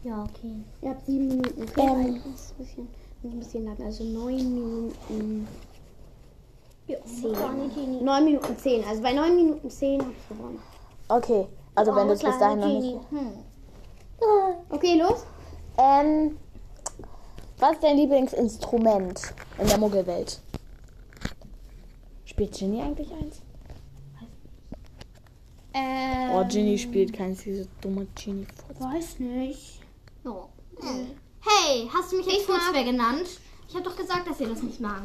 Ja, 0.05 0.23
okay. 0.23 0.53
Ihr 0.83 0.91
habt 0.91 1.05
sieben 1.07 1.29
Minuten. 1.29 1.63
Okay, 1.63 1.81
Ähm. 1.81 2.23
das 2.33 2.41
ist 2.41 2.53
ein 2.53 2.65
bisschen, 2.65 2.89
ein 3.25 3.39
bisschen 3.41 3.65
lang. 3.65 3.77
Also 3.85 4.05
neun 4.05 4.55
Minuten. 4.55 5.49
Zehn. 6.87 8.05
Neun 8.05 8.25
Minuten 8.25 8.57
zehn. 8.59 8.85
Also 8.85 9.03
bei 9.03 9.13
neun 9.13 9.35
Minuten 9.35 9.69
zehn 9.71 10.01
habe 10.01 10.13
ich 10.13 10.29
gewonnen. 10.29 10.61
okay. 11.09 11.47
Also 11.75 11.95
wenn 11.95 12.07
du 12.07 12.15
es 12.15 12.23
bis 12.23 12.39
dahin 12.39 12.61
noch 12.61 12.69
nicht... 12.69 12.97
Okay, 14.71 14.99
los. 14.99 15.25
Ähm, 15.77 16.39
was 17.59 17.73
ist 17.73 17.83
dein 17.83 17.97
Lieblingsinstrument 17.97 19.21
in 19.59 19.67
der 19.67 19.79
Muggelwelt? 19.79 20.41
Spielt 22.25 22.53
Ginny 22.53 22.81
eigentlich 22.81 23.13
eins? 23.13 23.43
Äh, 25.73 26.35
Oh, 26.35 26.45
Ginny 26.49 26.79
spielt 26.79 27.13
keins, 27.13 27.43
diese 27.43 27.67
dumme 27.83 28.07
Ginny. 28.15 28.47
weiß 28.79 29.19
nicht. 29.19 29.81
Oh. 30.25 30.45
Hey, 30.81 31.89
hast 31.93 32.13
du 32.13 32.17
mich 32.17 32.27
jetzt 32.27 32.47
Furzbär 32.47 32.85
genannt? 32.85 33.27
Ich 33.69 33.75
habe 33.75 33.85
doch 33.85 33.97
gesagt, 33.97 34.29
dass 34.29 34.41
ihr 34.41 34.49
das 34.49 34.63
nicht 34.63 34.81
mag. 34.81 35.03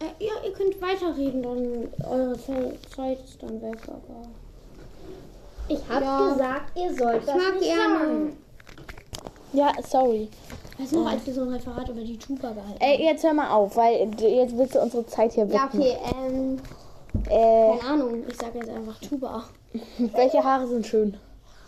Äh, 0.00 0.24
ja, 0.24 0.32
ihr 0.44 0.52
könnt 0.52 0.80
weiterreden, 0.80 1.42
dann 1.42 1.88
eure 2.10 2.38
Ze- 2.38 2.76
Zeit 2.94 3.18
ist 3.24 3.42
dann 3.42 3.60
weg, 3.62 3.78
aber. 3.86 4.28
Ich 5.68 5.80
habe 5.88 6.32
gesagt, 6.32 6.76
ihr 6.76 6.94
sollt 6.94 7.20
Ich 7.20 7.26
das 7.26 7.34
mag 7.36 7.54
nicht 7.54 7.64
gerne. 7.74 7.98
sagen. 7.98 8.36
Ja, 9.52 9.72
sorry. 9.88 10.28
Weißt 10.78 10.92
du 10.92 11.00
noch, 11.02 11.10
als 11.10 11.26
wir 11.26 11.32
so 11.32 11.40
ein 11.42 11.48
Referat 11.48 11.88
über 11.88 12.02
die 12.02 12.18
Tuba 12.18 12.50
gehalten 12.52 12.80
Ey, 12.80 13.02
jetzt 13.04 13.24
hör 13.24 13.32
mal 13.32 13.50
auf, 13.50 13.74
weil 13.76 13.96
jetzt 14.20 14.56
willst 14.58 14.74
du 14.74 14.80
unsere 14.82 15.06
Zeit 15.06 15.32
hier 15.32 15.46
Ja, 15.46 15.64
wecken. 15.64 15.80
okay, 15.80 15.96
ähm, 16.14 16.58
Äh, 17.30 17.78
keine 17.78 17.82
Ahnung, 17.90 18.24
ich 18.28 18.36
sage 18.36 18.58
jetzt 18.58 18.68
einfach 18.68 19.00
Tuba. 19.00 19.44
welche 19.98 20.44
Haare 20.44 20.66
sind 20.68 20.86
schön? 20.86 21.12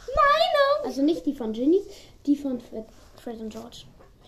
Meine! 0.07 0.87
Also 0.87 1.01
nicht 1.03 1.25
die 1.25 1.35
von 1.35 1.53
Ginny, 1.53 1.81
die 2.27 2.37
von 2.37 2.61
Fred, 2.61 2.85
Fred 3.23 3.41
und 3.41 3.49
George. 3.51 3.85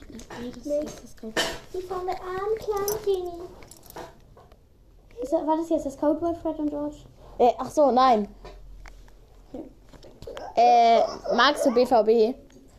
Nee, 0.08 0.50
das 0.50 0.66
ist 0.66 1.04
das 1.04 1.16
Code. 1.20 1.34
Die 1.74 1.82
von 1.82 2.06
der 2.06 2.16
armen 2.16 2.56
kleinen 2.58 3.04
Genie. 3.04 3.42
Ist, 5.22 5.32
war 5.32 5.56
das 5.56 5.68
jetzt 5.68 5.86
das 5.86 5.98
Codewort 5.98 6.36
Fred 6.38 6.58
und 6.58 6.70
George? 6.70 6.96
Äh, 7.38 7.52
ach 7.58 7.70
so, 7.70 7.90
nein. 7.90 8.28
Äh, 10.56 11.00
magst 11.34 11.64
du 11.66 11.72
BVB? 11.72 12.34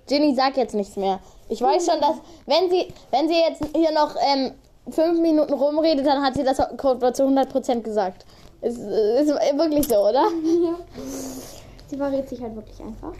Ginny 0.07 0.35
sagt 0.35 0.57
jetzt 0.57 0.75
nichts 0.75 0.95
mehr. 0.95 1.19
Ich 1.49 1.61
weiß 1.61 1.85
schon, 1.85 2.01
dass 2.01 2.15
wenn 2.45 2.69
sie, 2.69 2.93
wenn 3.11 3.27
sie 3.27 3.35
jetzt 3.35 3.63
hier 3.75 3.91
noch 3.91 4.15
ähm, 4.21 4.53
fünf 4.89 5.19
Minuten 5.19 5.53
rumredet, 5.53 6.05
dann 6.05 6.23
hat 6.23 6.35
sie 6.35 6.43
das 6.43 6.57
Codewort 6.77 7.15
zu 7.15 7.23
100% 7.23 7.81
gesagt. 7.81 8.25
Ist, 8.61 8.77
ist 8.77 9.29
wirklich 9.57 9.87
so, 9.87 9.95
oder? 10.07 10.25
Sie 11.87 11.97
verrät 11.97 12.29
sich 12.29 12.41
halt 12.41 12.55
wirklich 12.55 12.79
einfach. 12.79 13.13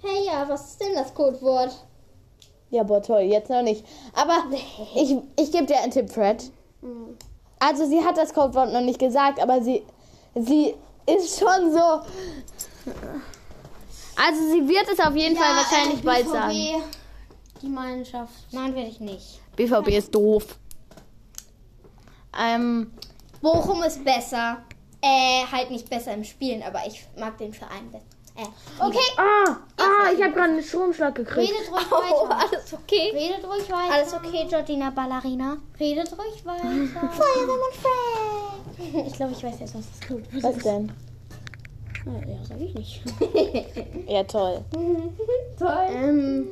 Hey, 0.00 0.26
ja, 0.26 0.48
was 0.48 0.70
ist 0.70 0.80
denn 0.80 0.94
das 0.94 1.12
Codewort? 1.12 1.70
Ja, 2.70 2.82
boah, 2.82 3.02
toll, 3.02 3.22
jetzt 3.22 3.50
noch 3.50 3.62
nicht. 3.62 3.84
Aber 4.14 4.44
ich, 4.94 5.16
ich 5.36 5.50
gebe 5.50 5.64
dir 5.64 5.78
einen 5.80 5.90
Tipp, 5.90 6.10
Fred. 6.10 6.52
Also 7.66 7.86
sie 7.86 8.04
hat 8.04 8.18
das 8.18 8.34
Codewort 8.34 8.72
noch 8.72 8.82
nicht 8.82 8.98
gesagt, 8.98 9.40
aber 9.40 9.62
sie, 9.62 9.82
sie 10.34 10.74
ist 11.06 11.38
schon 11.38 11.72
so... 11.72 12.00
Also 14.16 14.40
sie 14.52 14.68
wird 14.68 14.86
es 14.92 15.00
auf 15.00 15.16
jeden 15.16 15.34
Fall 15.34 15.56
wahrscheinlich 15.56 16.02
bald 16.02 16.28
sagen. 16.28 16.52
Die 17.62 17.68
Mannschaft. 17.68 18.32
Nein, 18.52 18.74
werde 18.74 18.88
ich 18.88 19.00
nicht. 19.00 19.40
BVB 19.56 19.88
ist 19.88 20.14
doof. 20.14 20.58
Ähm, 22.38 22.92
Bochum 23.40 23.82
ist 23.82 24.04
besser. 24.04 24.58
Äh, 25.00 25.44
halt 25.50 25.70
nicht 25.70 25.88
besser 25.88 26.12
im 26.12 26.24
Spielen, 26.24 26.62
aber 26.62 26.80
ich 26.86 27.06
mag 27.18 27.38
den 27.38 27.54
Verein 27.54 27.90
besser. 27.90 28.04
Äh, 28.36 28.84
okay. 28.84 28.98
ah, 29.16 29.56
ah, 30.04 30.12
ich 30.12 30.22
habe 30.22 30.32
gerade 30.32 30.52
einen 30.52 30.62
Stromschlag 30.62 31.14
gekriegt. 31.14 31.52
Redet 31.52 31.70
ruhig 31.72 31.86
Oh, 31.90 32.28
weiter. 32.28 32.48
alles 32.50 32.72
okay. 32.72 33.10
Redet 33.14 33.44
ruhig 33.44 33.70
weiter. 33.70 33.92
Alles 33.94 34.14
okay, 34.14 34.46
Georgina 34.48 34.90
Ballerina. 34.90 35.56
Redet 35.80 36.12
ruhig 36.18 36.44
weiter. 36.46 36.62
Feuerwehrmann 37.10 37.72
Frank. 37.82 39.06
Ich 39.06 39.12
glaube, 39.14 39.32
ich 39.32 39.42
weiß 39.44 39.60
jetzt, 39.60 39.74
was 39.74 39.84
das 39.90 40.08
Codewort 40.08 40.42
Was 40.42 40.56
ist. 40.56 40.66
denn? 40.66 40.92
Ja, 42.06 42.44
sag 42.46 42.60
ich 42.60 42.74
nicht. 42.74 43.02
Ja, 44.08 44.24
toll. 44.24 44.62
ähm, 45.88 46.48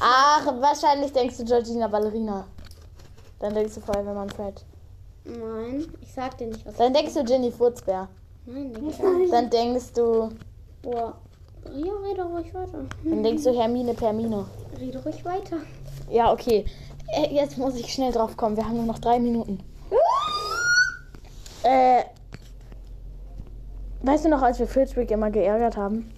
Ach, 0.00 0.46
wahrscheinlich 0.60 1.12
denkst 1.12 1.36
du 1.38 1.44
Georgina 1.44 1.86
Ballerina. 1.88 2.46
Dann 3.38 3.54
denkst 3.54 3.74
du 3.74 3.80
Feuerwehrmann 3.80 4.30
Fred. 4.30 4.64
nein, 5.24 5.86
ich 6.00 6.12
sag 6.12 6.36
dir 6.38 6.48
nicht, 6.48 6.64
was 6.66 6.76
Dann 6.76 6.92
denkst 6.92 7.14
du 7.14 7.24
Ginny 7.24 7.50
Furzbär. 7.52 8.08
Nein, 8.46 8.72
denk 8.72 8.90
ich 8.90 8.98
gar 8.98 9.12
nicht. 9.14 9.32
Dann 9.32 9.50
denkst 9.50 9.92
du, 9.94 10.30
Boah. 10.82 11.18
Ja, 11.64 11.92
rede 12.08 12.22
ruhig 12.24 12.52
weiter. 12.54 12.84
dann 13.04 13.22
denkst 13.22 13.44
du 13.44 13.54
Hermine 13.56 13.94
Permine. 13.94 14.46
Rede 14.78 15.02
ruhig 15.02 15.24
weiter. 15.24 15.58
Ja, 16.10 16.32
okay. 16.32 16.64
Äh, 17.12 17.34
jetzt 17.34 17.58
muss 17.58 17.74
ich 17.76 17.92
schnell 17.92 18.12
drauf 18.12 18.36
kommen. 18.36 18.56
Wir 18.56 18.64
haben 18.64 18.76
nur 18.76 18.86
noch 18.86 18.98
drei 18.98 19.18
Minuten. 19.18 19.60
Äh, 21.62 22.04
weißt 24.02 24.24
du 24.24 24.30
noch, 24.30 24.40
als 24.40 24.58
wir 24.58 24.66
Flitwick 24.66 25.10
immer 25.10 25.30
geärgert 25.30 25.76
haben? 25.76 26.10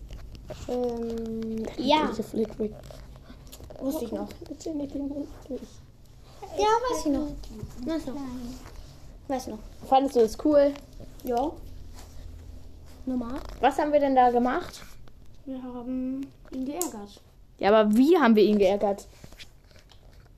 Ähm, 0.68 1.66
ja, 1.76 2.06
Welche 2.06 2.22
Flitwick? 2.22 2.72
wusste 3.80 4.04
ich 4.04 4.12
noch. 4.12 4.28
Ginny, 4.62 4.86
die 4.86 4.98
Mund 4.98 5.26
durch. 5.48 5.60
Ja, 6.56 6.64
weiß 6.64 7.06
ich 7.06 7.12
noch. 7.12 7.28
Weiß 7.92 8.06
noch. 8.06 8.14
Weiß 9.26 9.46
noch. 9.48 9.58
Fandest 9.88 10.14
du 10.14 10.20
es 10.20 10.38
cool? 10.44 10.72
Ja. 11.24 11.50
Normal. 13.04 13.40
Was 13.60 13.78
haben 13.78 13.92
wir 13.92 13.98
denn 13.98 14.14
da 14.14 14.30
gemacht? 14.30 14.80
Wir 15.44 15.62
haben 15.62 16.26
ihn 16.52 16.64
geärgert. 16.64 17.20
Ja, 17.58 17.72
aber 17.72 17.94
wie 17.96 18.16
haben 18.16 18.36
wir 18.36 18.44
ihn 18.44 18.58
geärgert? 18.58 19.06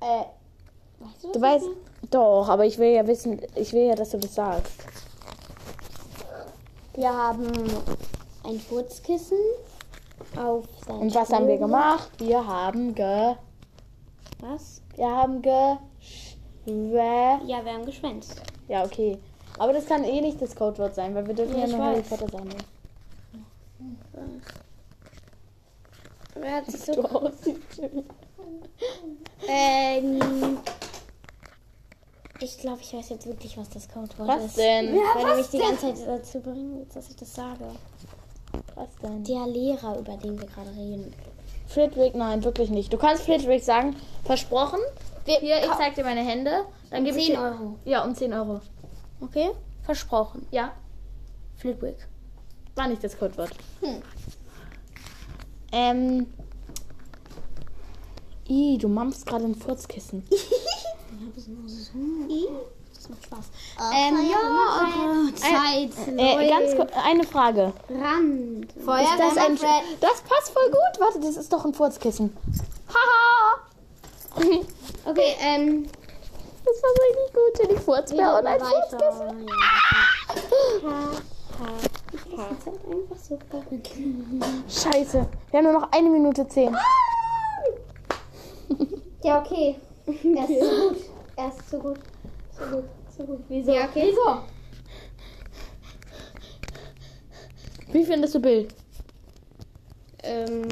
Äh, 0.01 0.25
weißt 1.01 1.25
du 1.25 1.33
Du 1.33 1.41
weißt, 1.41 1.67
doch, 2.11 2.49
aber 2.49 2.65
ich 2.65 2.79
will 2.79 2.91
ja 2.93 3.07
wissen, 3.07 3.41
ich 3.55 3.73
will 3.73 3.87
ja, 3.87 3.95
dass 3.95 4.11
du 4.11 4.19
das 4.19 4.35
sagst. 4.35 4.73
Wir 6.95 7.13
haben 7.13 7.47
ein 8.45 8.61
Furzkissen 8.61 9.39
auf 10.37 10.65
sein 10.87 10.97
Und 10.97 11.15
was 11.15 11.33
haben 11.33 11.49
wir 11.49 11.59
gemacht? 11.59 12.11
Wir 12.19 12.47
haben 12.47 12.95
ge, 12.95 13.35
Was? 14.41 14.81
wir 14.97 15.11
haben 15.11 15.43
ge, 15.43 15.77
Ja, 16.67 17.39
wir 17.65 17.73
haben 17.73 17.85
geschwänzt. 17.85 18.41
Ja, 18.69 18.85
okay. 18.85 19.19
Aber 19.59 19.73
das 19.73 19.87
kann 19.87 20.05
eh 20.05 20.21
nicht 20.21 20.41
das 20.41 20.55
Codewort 20.55 20.95
sein, 20.95 21.15
weil 21.15 21.27
wir 21.27 21.35
dürfen 21.35 21.59
Ja, 21.59 21.67
ja 21.67 21.77
nur 21.77 21.85
Harry. 21.87 22.03
Potter 22.03 22.29
sagen. 22.29 22.49
Wer 26.35 26.57
hat 26.57 26.71
sich 26.71 26.81
so... 26.81 26.95
Du 26.95 27.03
aussiehst. 27.05 27.59
Ähm, 29.49 30.59
ich 32.41 32.59
glaube, 32.59 32.81
ich 32.83 32.93
weiß 32.93 33.09
jetzt 33.11 33.27
wirklich, 33.27 33.57
was 33.57 33.69
das 33.71 33.89
Codewort 33.89 34.29
Was 34.29 34.45
ist. 34.47 34.59
denn? 34.59 34.95
Weil 34.95 35.27
du 35.31 35.37
mich 35.37 35.49
die 35.49 35.59
ganze 35.59 35.95
Zeit 35.95 36.07
dazu 36.07 36.41
bringst, 36.41 36.97
dass 36.97 37.09
ich 37.09 37.17
das 37.17 37.35
sage. 37.35 37.65
Was 38.75 38.89
denn? 39.03 39.25
Der 39.25 39.47
Lehrer, 39.47 39.99
über 39.99 40.17
den 40.17 40.39
wir 40.41 40.47
gerade 40.47 40.71
reden. 40.71 41.15
Flitwick, 41.67 42.15
nein, 42.15 42.45
wirklich 42.45 42.71
nicht. 42.71 42.93
Du 42.93 42.99
kannst 42.99 43.23
Flitwick 43.25 43.63
sagen, 43.65 43.97
versprochen. 44.25 44.81
Hier, 45.25 45.59
ich 45.65 45.73
zeig 45.79 45.95
dir 45.95 46.05
meine 46.05 46.21
Hände. 46.25 46.65
Dann 46.91 47.05
gebe 47.05 47.19
ich 47.19 47.27
10 47.27 47.35
dir, 47.35 47.41
Euro. 47.43 47.79
Ja, 47.85 48.05
um 48.05 48.15
10 48.15 48.33
Euro. 48.35 48.61
Okay? 49.21 49.51
Versprochen. 49.83 50.47
Ja, 50.51 50.73
Flitwick. 51.57 51.97
war 52.75 52.89
nicht 52.89 53.03
das 53.03 53.19
Codewort. 53.19 53.51
Ähm. 55.75 56.27
I, 58.49 58.79
du 58.79 58.89
mampfst 58.89 59.25
gerade 59.27 59.45
ein 59.45 59.55
Furzkissen. 59.55 60.25
Das 62.95 63.11
macht 63.11 63.25
Spaß. 63.25 63.45
ähm, 63.95 64.17
ja, 64.31 64.39
eure 64.81 65.35
Zeit 65.35 65.91
Äh, 66.17 66.49
ganz 66.49 66.75
kurz, 66.75 66.91
eine 67.05 67.25
Frage. 67.25 67.73
Rand. 67.91 68.65
Ist 68.75 68.87
das, 68.87 69.37
ein, 69.37 69.59
das 70.01 70.21
passt 70.23 70.51
voll 70.55 70.71
gut. 70.71 71.01
Warte, 71.01 71.21
das 71.21 71.37
ist 71.37 71.53
doch 71.53 71.65
ein 71.67 71.75
Furzkissen. 71.75 72.35
Haha. 72.89 73.61
Okay, 75.07 75.37
ähm, 75.43 75.87
Das 76.65 76.83
war 76.83 76.91
richtig 76.91 77.35
gut. 77.35 77.59
Jenny 77.69 77.79
Furzbär 77.79 78.39
und 78.39 78.47
ein 78.47 78.59
weiter. 78.61 78.99
Furzkissen. 78.99 79.47
Ja. 80.83 81.11
Das 82.37 82.59
ist 82.59 82.67
halt 82.67 82.81
einfach 82.85 83.17
so 83.17 83.39
verrückt. 83.49 83.91
Scheiße. 84.69 85.27
Wir 85.51 85.59
haben 85.59 85.65
nur 85.65 85.81
noch 85.81 85.93
eine 85.93 86.11
Minute 86.11 86.47
zehn. 86.49 86.77
Ja, 89.23 89.41
okay. 89.41 89.77
Er 90.07 90.19
ist 90.49 90.59
zu 90.59 90.89
gut. 90.89 90.97
Er 91.37 91.49
ist 91.49 91.71
zu 91.71 91.79
gut. 91.79 91.99
Zu 92.57 92.67
gut. 92.71 92.85
Zu 93.17 93.25
gut. 93.25 93.41
Wieso? 93.49 93.73
Ja, 93.73 93.85
okay. 93.85 94.09
Wieso? 94.11 94.43
Wie 97.93 98.05
findest 98.05 98.35
du 98.35 98.41
Bill? 98.41 98.69
Ähm, 100.25 100.69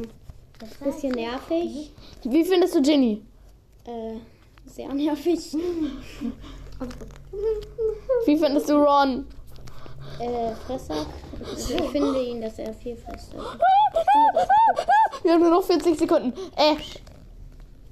bisschen 0.83 1.13
nervig. 1.13 1.93
Wie 2.25 2.45
findest 2.45 2.75
du 2.75 2.83
Ginny? 2.83 3.23
Äh, 3.85 4.17
sehr 4.67 4.93
nervig. 4.93 5.57
Wie 8.27 8.37
findest 8.37 8.69
du 8.69 8.75
Ron? 8.75 9.27
Äh, 10.19 10.55
Fresser. 10.67 11.07
Also 11.41 11.75
ich 11.75 11.91
finde 11.91 12.23
ihn, 12.23 12.41
dass 12.41 12.59
er 12.59 12.75
viel 12.75 12.97
frisst. 12.97 13.35
Wir 15.23 15.33
haben 15.33 15.41
nur 15.41 15.51
noch 15.51 15.65
40 15.65 15.99
Sekunden. 15.99 16.33
Äh, 16.57 16.77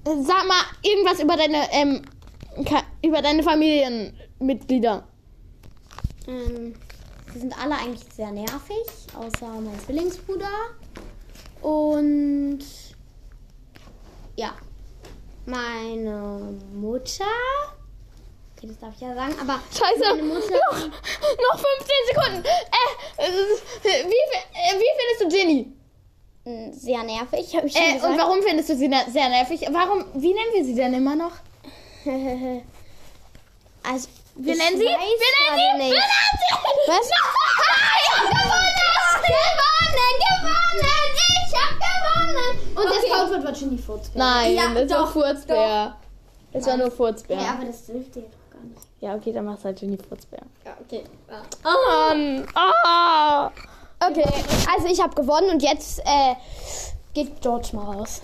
sag 0.04 0.46
mal 0.46 0.62
irgendwas 0.82 1.20
über 1.20 1.36
deine, 1.36 1.70
ähm, 1.72 2.02
über 3.02 3.22
deine 3.22 3.42
Familienmitglieder. 3.42 5.04
Ähm, 6.26 6.74
sie 7.32 7.38
sind 7.38 7.62
alle 7.62 7.76
eigentlich 7.76 8.04
sehr 8.14 8.30
nervig, 8.30 8.86
außer 9.14 9.48
mein 9.60 9.78
Zwillingsbruder. 9.80 10.50
Und 11.62 12.60
ja, 14.36 14.54
meine 15.46 16.54
Mutter. 16.74 17.24
Okay, 18.62 18.68
das 18.68 18.78
darf 18.78 18.92
ich 18.94 19.00
ja 19.00 19.14
sagen, 19.14 19.34
aber 19.40 19.58
Scheiße. 19.72 20.22
Mutter. 20.22 20.40
Noch, 20.70 20.76
noch 20.76 21.58
15 21.58 22.06
Sekunden. 22.08 22.44
Äh, 22.44 23.24
äh, 23.24 24.04
wie, 24.04 24.22
äh, 24.52 24.74
wie 24.78 24.92
findest 24.98 25.20
du 25.22 25.28
Ginny? 25.34 25.72
mh, 26.44 26.72
Sehr 26.74 27.02
nervig, 27.02 27.56
habe 27.56 27.66
ich 27.66 27.72
schon 27.72 27.82
Äh, 27.82 27.92
und 27.92 27.94
gesagt. 28.02 28.18
warum 28.18 28.42
findest 28.42 28.68
du 28.68 28.76
sie 28.76 28.88
ne- 28.88 29.06
sehr 29.10 29.28
nervig? 29.30 29.66
Warum, 29.70 30.04
wie 30.14 30.34
nennen 30.34 30.52
wir 30.52 30.64
sie 30.64 30.74
denn 30.74 30.92
immer 30.92 31.16
noch? 31.16 31.32
also, 33.82 34.08
Wir 34.34 34.52
ich 34.52 34.58
nennen 34.58 34.76
sie? 34.78 34.84
Wir 34.84 34.90
nennen 34.90 35.08
sie? 35.08 35.78
nicht. 35.78 35.92
Wir 35.92 36.00
nennen 36.00 36.36
sie? 36.36 36.90
Was? 36.90 37.10
Gewonnen! 39.20 40.90
Ich 41.46 41.54
hab 41.56 41.72
gewonnen! 41.80 42.54
Und 42.76 42.84
das 42.84 43.02
Codewort 43.02 43.44
war 43.44 43.52
Ginny 43.52 43.78
Furz. 43.78 44.10
Nein, 44.14 44.54
Ja, 44.54 44.68
das 44.74 44.90
war 44.90 44.98
doch, 45.06 45.12
Furzbär. 45.12 45.96
Das 46.52 46.66
war 46.66 46.76
nur 46.76 46.90
Furzbär. 46.90 47.36
Ja, 47.36 47.42
Ja, 47.42 47.50
aber 47.52 47.64
das 47.66 47.86
dürfte 47.86 48.20
ihr 48.20 48.26
nicht. 49.00 49.14
okay, 49.14 49.32
dann 49.32 49.44
machst 49.44 49.62
du 49.62 49.66
halt 49.66 49.78
Ginny 49.78 49.96
Furzbär. 49.96 50.40
Ja, 50.64 50.76
okay. 50.80 51.04
Ja. 51.28 51.42
Oh 51.64 52.14
Mann. 52.14 52.46
Ah. 52.54 53.50
Okay, 54.02 54.24
also 54.74 54.86
ich 54.90 55.00
habe 55.00 55.14
gewonnen 55.14 55.50
und 55.50 55.62
jetzt 55.62 56.00
äh, 56.00 56.34
geht 57.12 57.40
George 57.42 57.68
mal 57.74 57.96
raus. 57.96 58.22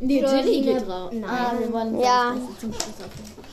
Nee, 0.00 0.20
Ginny 0.20 0.62
geht 0.62 0.88
raus. 0.88 1.12
Ah, 1.26 1.52
wir 1.58 1.72
wollen 1.72 1.98
Ja. 2.00 2.34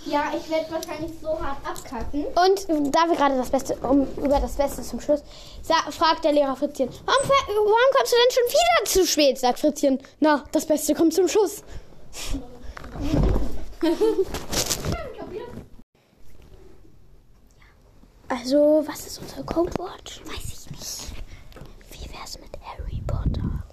ja, 0.05 0.31
ich 0.37 0.49
werde 0.49 0.71
wahrscheinlich 0.71 1.11
so 1.21 1.29
hart 1.29 1.57
abkacken. 1.65 2.25
Und 2.25 2.93
da 2.95 3.07
wir 3.07 3.15
gerade 3.15 3.35
das 3.37 3.49
Beste, 3.49 3.75
um, 3.81 4.07
über 4.17 4.39
das 4.39 4.53
Beste 4.53 4.81
zum 4.81 4.99
Schluss, 5.01 5.23
sa 5.61 5.75
fragt 5.91 6.23
der 6.23 6.31
Lehrer 6.31 6.55
Fritzchen, 6.55 6.89
warum, 7.05 7.29
warum 7.47 7.91
kommst 7.95 8.13
du 8.13 8.17
denn 8.17 8.31
schon 8.31 8.43
wieder 8.49 8.85
zu 8.85 9.05
spät? 9.07 9.39
Sagt 9.39 9.59
Fritzchen, 9.59 9.99
na, 10.19 10.43
das 10.51 10.65
Beste 10.65 10.93
kommt 10.93 11.13
zum 11.13 11.27
Schluss. 11.27 11.63
Also, 18.35 18.83
was 18.87 19.05
ist 19.05 19.19
unser 19.19 19.43
Codewort? 19.43 20.19
Weiß 20.25 20.65
ich 20.65 20.71
nicht. 20.71 21.13
Wie 21.91 22.11
wär's 22.11 22.39
mit 22.39 22.49
Harry 22.63 22.99
Potter? 23.05 23.63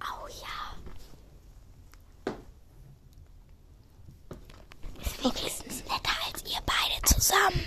Oh 0.00 0.28
ja. 0.28 0.76
Ist 5.02 5.24
wenigstens 5.24 5.82
netter 5.82 6.16
als 6.28 6.44
ihr 6.44 6.60
beide 6.64 7.02
zusammen. 7.02 7.64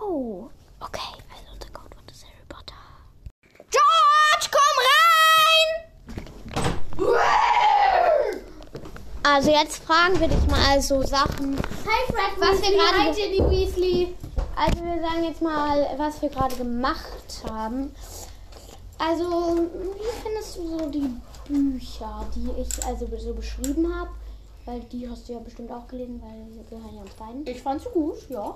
Au. 0.00 0.50
Okay, 0.80 1.14
also 1.32 1.52
unser 1.52 1.70
Codewort 1.70 2.10
ist 2.10 2.24
Harry 2.24 2.46
Potter. 2.48 2.74
George, 3.70 4.50
komm 4.50 4.76
rein! 4.88 6.00
Also 9.22 9.50
jetzt 9.50 9.82
fragen 9.84 10.18
wir 10.18 10.28
dich 10.28 10.46
mal 10.46 10.80
so 10.80 11.02
Sachen. 11.02 11.56
Hi 11.58 12.06
Fred, 12.12 12.38
Was 12.40 12.62
wir 12.62 12.70
gerade- 12.76 12.98
Hi 12.98 13.12
Ginny 13.14 13.50
Weasley. 13.50 14.14
Also 14.56 14.84
wir 14.84 15.00
sagen 15.00 15.24
jetzt 15.24 15.42
mal, 15.42 15.86
was 15.96 16.20
wir 16.22 16.28
gerade 16.30 16.56
gemacht 16.56 17.42
haben. 17.48 17.92
Also, 18.98 19.24
wie 19.24 20.22
findest 20.22 20.56
du 20.58 20.78
so 20.78 20.90
die 20.90 21.10
Bücher, 21.48 22.26
die 22.34 22.50
ich 22.60 22.84
also 22.86 23.06
so 23.16 23.32
beschrieben 23.32 23.94
habe? 23.98 24.10
Weil 24.66 24.80
die 24.80 25.08
hast 25.08 25.26
du 25.28 25.32
ja 25.32 25.38
bestimmt 25.38 25.72
auch 25.72 25.86
gelesen, 25.88 26.20
weil 26.22 26.46
sie 26.52 26.62
gehören 26.68 26.94
ja 26.94 27.00
uns 27.02 27.14
beiden. 27.14 27.46
Ich 27.46 27.62
fand 27.62 27.80
sie 27.80 27.88
gut, 27.94 28.28
ja. 28.28 28.54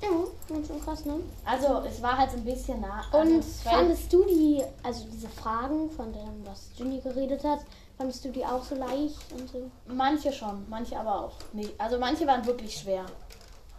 Ja, 0.00 0.08
ganz 0.48 0.66
schön 0.68 0.80
krass, 0.84 1.04
ne? 1.04 1.14
Also, 1.44 1.82
es 1.86 2.00
war 2.02 2.16
halt 2.16 2.30
so 2.30 2.36
ein 2.36 2.44
bisschen 2.44 2.80
nah. 2.80 3.04
Und 3.12 3.36
also, 3.36 3.42
fandest 3.64 4.12
du 4.12 4.24
die, 4.24 4.62
also 4.82 5.06
diese 5.10 5.28
Fragen, 5.28 5.90
von 5.90 6.12
denen 6.12 6.46
was 6.46 6.70
Ginny 6.76 7.00
geredet 7.00 7.42
hat, 7.44 7.60
fandest 7.96 8.24
du 8.24 8.30
die 8.30 8.44
auch 8.44 8.62
so 8.62 8.76
leicht 8.76 9.18
und 9.36 9.48
so? 9.50 9.70
Manche 9.86 10.32
schon, 10.32 10.64
manche 10.68 10.98
aber 10.98 11.24
auch. 11.24 11.32
Nee, 11.52 11.68
also 11.78 11.98
manche 11.98 12.26
waren 12.26 12.46
wirklich 12.46 12.76
schwer. 12.76 13.04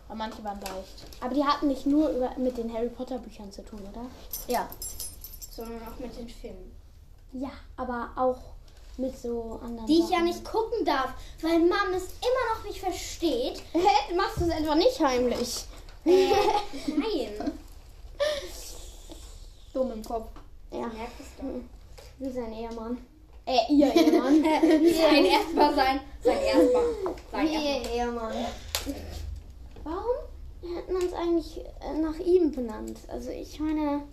Aber 0.08 0.18
manche 0.18 0.44
waren 0.44 0.60
leicht. 0.60 1.06
Aber 1.22 1.34
die 1.34 1.44
hatten 1.46 1.68
nicht 1.68 1.86
nur 1.86 2.10
über, 2.10 2.32
mit 2.38 2.58
den 2.58 2.74
Harry 2.74 2.90
Potter 2.90 3.20
Büchern 3.20 3.52
zu 3.52 3.64
tun, 3.64 3.80
oder? 3.92 4.06
Ja. 4.48 4.68
Sondern 5.52 5.82
auch 5.84 6.00
mit 6.00 6.18
den 6.18 6.28
Filmen. 6.28 6.72
Ja, 7.32 7.52
aber 7.78 8.10
auch 8.16 8.40
mit 8.98 9.18
so 9.18 9.60
anderen 9.64 9.86
Die 9.88 10.00
ich 10.00 10.10
ja 10.10 10.18
Sachen. 10.18 10.26
nicht 10.26 10.44
gucken 10.44 10.84
darf, 10.84 11.14
weil 11.42 11.60
Mom 11.60 11.94
es 11.96 12.04
immer 12.06 12.56
noch 12.56 12.64
nicht 12.66 12.80
versteht. 12.80 13.64
Hä? 13.72 13.88
Machst 14.18 14.42
du 14.42 14.46
es 14.46 14.50
etwa 14.50 14.76
nicht 14.76 15.00
heimlich? 15.00 15.66
Äh, 16.06 16.32
nein. 16.88 17.52
Dumm 19.74 19.92
im 19.92 20.04
Kopf. 20.04 20.30
Ja, 20.72 20.80
Merk 20.88 21.12
es 21.20 21.26
doch. 21.38 21.46
wie 22.20 22.30
sein 22.32 22.54
Ehemann. 22.54 22.98
Äh, 23.46 23.74
ihr 23.74 23.94
Ehemann. 23.96 24.44
Sein 24.44 25.26
erstmal 25.26 25.76
sein. 25.76 26.00
Sein 26.24 26.38
erstmal. 26.42 26.84
Sein 27.32 27.48
ihr 27.48 27.90
Ehemann. 27.92 28.34
Warum 29.84 30.76
hat 30.78 30.92
man 30.92 31.02
es 31.06 31.14
eigentlich 31.14 31.60
äh, 31.82 32.00
nach 32.02 32.20
ihm 32.20 32.52
benannt? 32.52 32.98
Also 33.08 33.30
ich 33.32 33.60
meine, 33.60 34.04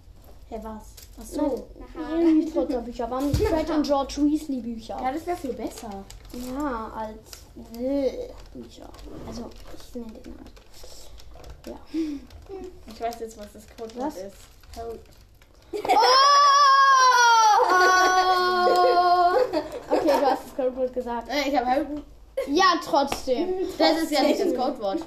Hä, 0.49 0.61
was? 0.63 0.85
Ach 1.21 1.25
so. 1.25 1.67
Harry 1.97 2.47
Potter 2.55 2.81
Bücher, 2.81 3.11
warum 3.11 3.27
nicht 3.31 3.43
Fred 3.43 3.69
und 3.69 3.83
George 3.85 4.15
Weasley 4.23 4.61
Bücher? 4.61 4.97
Ja, 5.03 5.11
das 5.13 5.27
wäre 5.27 5.37
viel 5.37 5.55
besser. 5.55 6.05
Ja, 6.33 6.93
als 6.95 7.43
Bücher. 8.55 8.89
Also 9.27 9.51
ich 9.77 9.95
nenne 9.97 10.13
den 10.13 10.35
mal. 10.35 10.45
Ja. 11.67 11.75
Ich 12.87 13.01
weiß 13.01 13.17
jetzt, 13.21 13.39
was 13.39 13.53
das 13.53 13.63
Codewort 13.77 14.07
Was? 14.07 14.17
ist. 14.17 14.37
Harry. 14.77 14.99
Okay, 19.91 20.07
du 20.21 20.27
hast 20.27 20.43
das 20.47 20.57
Codewort 20.57 20.93
gesagt. 20.93 21.29
Äh, 21.29 21.49
ich 21.49 21.57
habe 21.57 21.67
Harry. 21.67 21.87
Ja, 22.49 22.75
trotzdem. 22.85 23.55
Das 23.79 23.99
ist 24.03 24.13
ja 24.13 24.23
nicht 24.23 24.41
das 24.41 24.55
Codewort. 24.55 25.01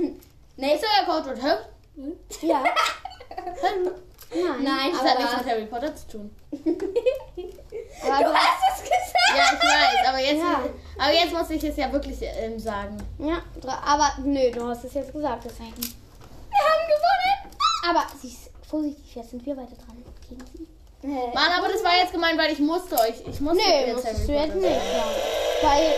Nee, 0.57 0.73
ist 0.75 0.83
der 0.83 1.05
Codewort. 1.05 1.41
Harry. 1.41 1.63
Ja. 2.41 2.63
Nein. 4.31 4.63
Nein, 4.63 4.91
Das 4.91 5.01
hat 5.03 5.17
nichts 5.19 5.37
mit 5.37 5.47
Harry 5.47 5.65
Potter 5.65 5.95
zu 5.95 6.07
tun. 6.07 6.35
Aber 6.51 8.23
du 8.23 8.33
hast 8.33 8.77
es 8.77 8.83
gesagt. 8.83 9.15
Ja, 9.35 9.43
ich 9.53 9.63
weiß, 9.63 10.07
aber 10.07 10.19
jetzt, 10.19 10.37
Ja. 10.41 10.63
aber 10.97 11.13
jetzt 11.13 11.33
muss 11.33 11.49
ich 11.49 11.63
es 11.63 11.77
ja 11.77 11.91
wirklich 11.91 12.17
ähm, 12.21 12.59
sagen. 12.59 12.97
Ja, 13.17 13.41
aber 13.85 14.11
nö, 14.23 14.51
du 14.51 14.67
hast 14.67 14.83
es 14.83 14.93
jetzt 14.93 15.13
gesagt, 15.13 15.45
deswegen. 15.45 15.95
Gewonnen. 16.89 17.57
Aber 17.89 18.05
sie 18.21 18.27
ist 18.27 18.49
vorsichtig, 18.67 19.15
jetzt 19.15 19.29
sind 19.31 19.45
wir 19.45 19.55
weiter 19.57 19.75
dran. 19.75 20.03
Gegen 20.27 20.45
sie. 20.53 20.67
Mann, 21.01 21.51
aber 21.57 21.69
das 21.71 21.83
war 21.83 21.95
jetzt 21.95 22.11
gemein, 22.11 22.37
weil 22.37 22.51
ich 22.51 22.59
musste 22.59 22.95
euch. 22.95 23.15
Ich 23.25 23.39
musste 23.39 23.63
Nö, 23.63 23.73
jetzt 23.73 23.95
musstest 23.95 24.27
du 24.27 24.33
jetzt 24.33 24.55
nicht 24.55 24.67
sagen. 24.67 25.15
Weil. 25.61 25.93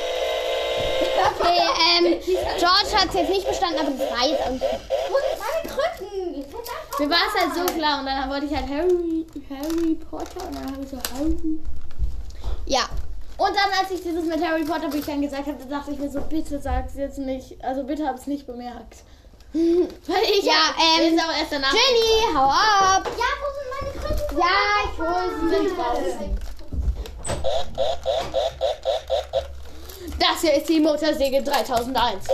Okay, 1.21 1.59
ähm, 1.97 2.19
George 2.59 2.95
hat 2.95 3.09
es 3.09 3.13
jetzt 3.15 3.29
nicht 3.29 3.47
bestanden, 3.47 3.79
aber 3.79 3.91
das 3.91 4.11
war 4.11 4.27
jetzt 4.27 4.41
auch 4.41 4.51
nicht. 4.51 4.63
Und 4.63 5.21
meine 5.39 5.61
einfach 5.63 6.99
Mir 6.99 7.09
war 7.09 7.17
es 7.27 7.41
halt 7.41 7.53
so 7.55 7.73
klar 7.73 7.99
und 7.99 8.05
dann 8.05 8.29
wollte 8.29 8.45
ich 8.45 8.55
halt 8.55 8.69
Harry, 8.69 9.25
Harry 9.49 9.95
Potter 9.95 10.47
und 10.47 10.55
dann 10.55 10.71
habe 10.71 10.83
ich 10.83 10.89
so 10.89 10.97
Harry. 11.13 11.59
Ja. 12.65 12.87
Und 13.37 13.49
dann, 13.55 13.71
als 13.79 13.89
ich 13.91 14.03
dieses 14.03 14.25
mit 14.25 14.43
Harry 14.45 14.63
Potter 14.63 14.89
Büchern 14.89 15.21
gesagt 15.21 15.47
habe, 15.47 15.65
dachte 15.65 15.91
ich 15.91 15.99
mir 15.99 16.11
so, 16.11 16.21
bitte 16.21 16.59
sag's 16.59 16.93
jetzt 16.95 17.17
nicht. 17.17 17.63
Also 17.63 17.83
bitte 17.83 18.07
hab's 18.07 18.27
nicht 18.27 18.45
bemerkt. 18.45 18.97
Weil 19.53 20.23
ich 20.37 20.43
Ja, 20.45 20.53
hab- 20.53 20.77
ähm, 21.01 21.13
ist 21.13 21.21
auch 21.23 21.33
erst 21.37 21.51
danach. 21.51 21.73
Jenny, 21.73 22.33
hau 22.35 22.45
ab! 22.45 23.03
Ja, 23.05 23.29
wo 23.41 23.47
sind 23.57 23.69
meine 23.81 23.91
Krümel? 23.99 24.39
Ja, 24.39 24.57
ich 24.85 24.95
hol 24.97 25.27
sind 25.49 25.67
draußen. 25.77 26.29
Das 30.19 30.37
hier 30.41 30.53
ist 30.53 30.69
die 30.69 30.79
Motorsäge 30.79 31.43
3001. 31.43 32.27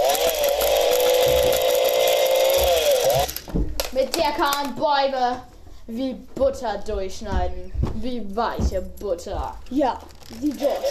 Mit 3.92 4.16
der 4.16 4.32
kann 4.32 4.52
man 4.66 4.76
Bäume 4.76 5.42
wie 5.88 6.14
Butter 6.36 6.78
durchschneiden. 6.86 7.72
Wie 7.96 8.24
weiche 8.36 8.82
Butter. 9.00 9.56
Ja. 9.72 10.00
Wie 10.40 10.52
George 10.52 10.86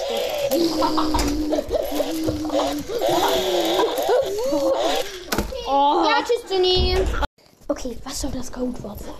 Oh. 5.69 6.05
Ja, 6.09 6.23
tschüss, 6.23 6.49
Jenny. 6.49 6.97
Okay, 7.69 7.99
was 8.05 8.21
soll 8.21 8.31
das 8.31 8.53
Codewort 8.53 9.01
sein? 9.01 9.15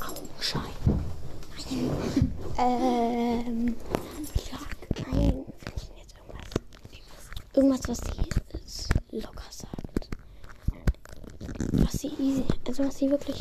Augenschein. 0.00 0.62
Nein. 2.58 3.44
ähm. 3.46 3.76
Ja, 4.52 4.58
nein. 5.10 5.44
Jetzt 5.96 6.14
irgendwas. 7.54 7.86
Irgendwas, 7.86 7.88
was 7.88 7.98
sie 7.98 9.20
locker 9.20 9.50
sagt. 9.50 10.08
Was 11.72 11.92
sie 11.92 12.08
easy. 12.18 12.44
Also, 12.68 12.84
was 12.84 12.98
sie 12.98 13.10
wirklich. 13.10 13.38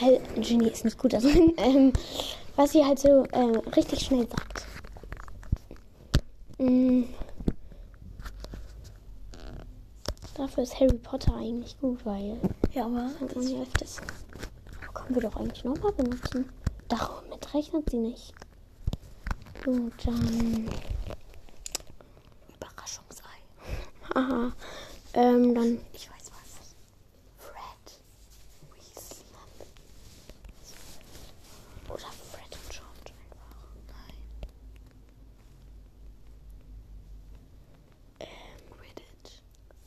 Weil 0.00 0.20
Jenny 0.40 0.68
ist 0.68 0.84
nicht 0.84 0.98
gut 0.98 1.12
darin. 1.12 1.52
Ähm, 1.58 1.92
was 2.56 2.72
sie 2.72 2.84
halt 2.84 2.98
so 2.98 3.24
äh, 3.32 3.58
richtig 3.76 4.00
schnell 4.00 4.26
sagt. 4.26 4.66
Mm. 6.58 7.04
Dafür 10.40 10.62
ist 10.62 10.80
Harry 10.80 10.96
Potter 10.96 11.34
eigentlich 11.36 11.78
gut, 11.80 12.04
weil 12.06 12.40
Ja, 12.72 12.86
aber 12.86 13.10
man 13.34 13.46
ja 13.46 13.60
öfters. 13.60 13.98
Aber 14.82 14.92
können 14.94 15.14
wir 15.14 15.22
doch 15.28 15.36
eigentlich 15.36 15.64
nochmal 15.64 15.92
benutzen. 15.92 16.48
Damit 16.88 17.54
rechnet 17.54 17.90
sie 17.90 17.98
nicht. 17.98 18.32
Gut, 19.62 19.92
dann. 20.06 20.70
Überraschungsei. 22.56 23.36
Haha. 24.14 24.52
Ähm, 25.12 25.54
dann. 25.54 25.78
Ich 25.92 26.10
weiß 26.10 26.30
was. 26.30 26.74
Fred 27.36 28.00
Weasley. 28.74 29.26
Oder 31.88 32.10
Fred 32.30 32.56
und 32.56 32.70
George 32.70 33.12
einfach. 33.20 33.56
Nein. 33.88 34.16
Ähm, 38.20 38.28
Quidditch. 38.70 39.42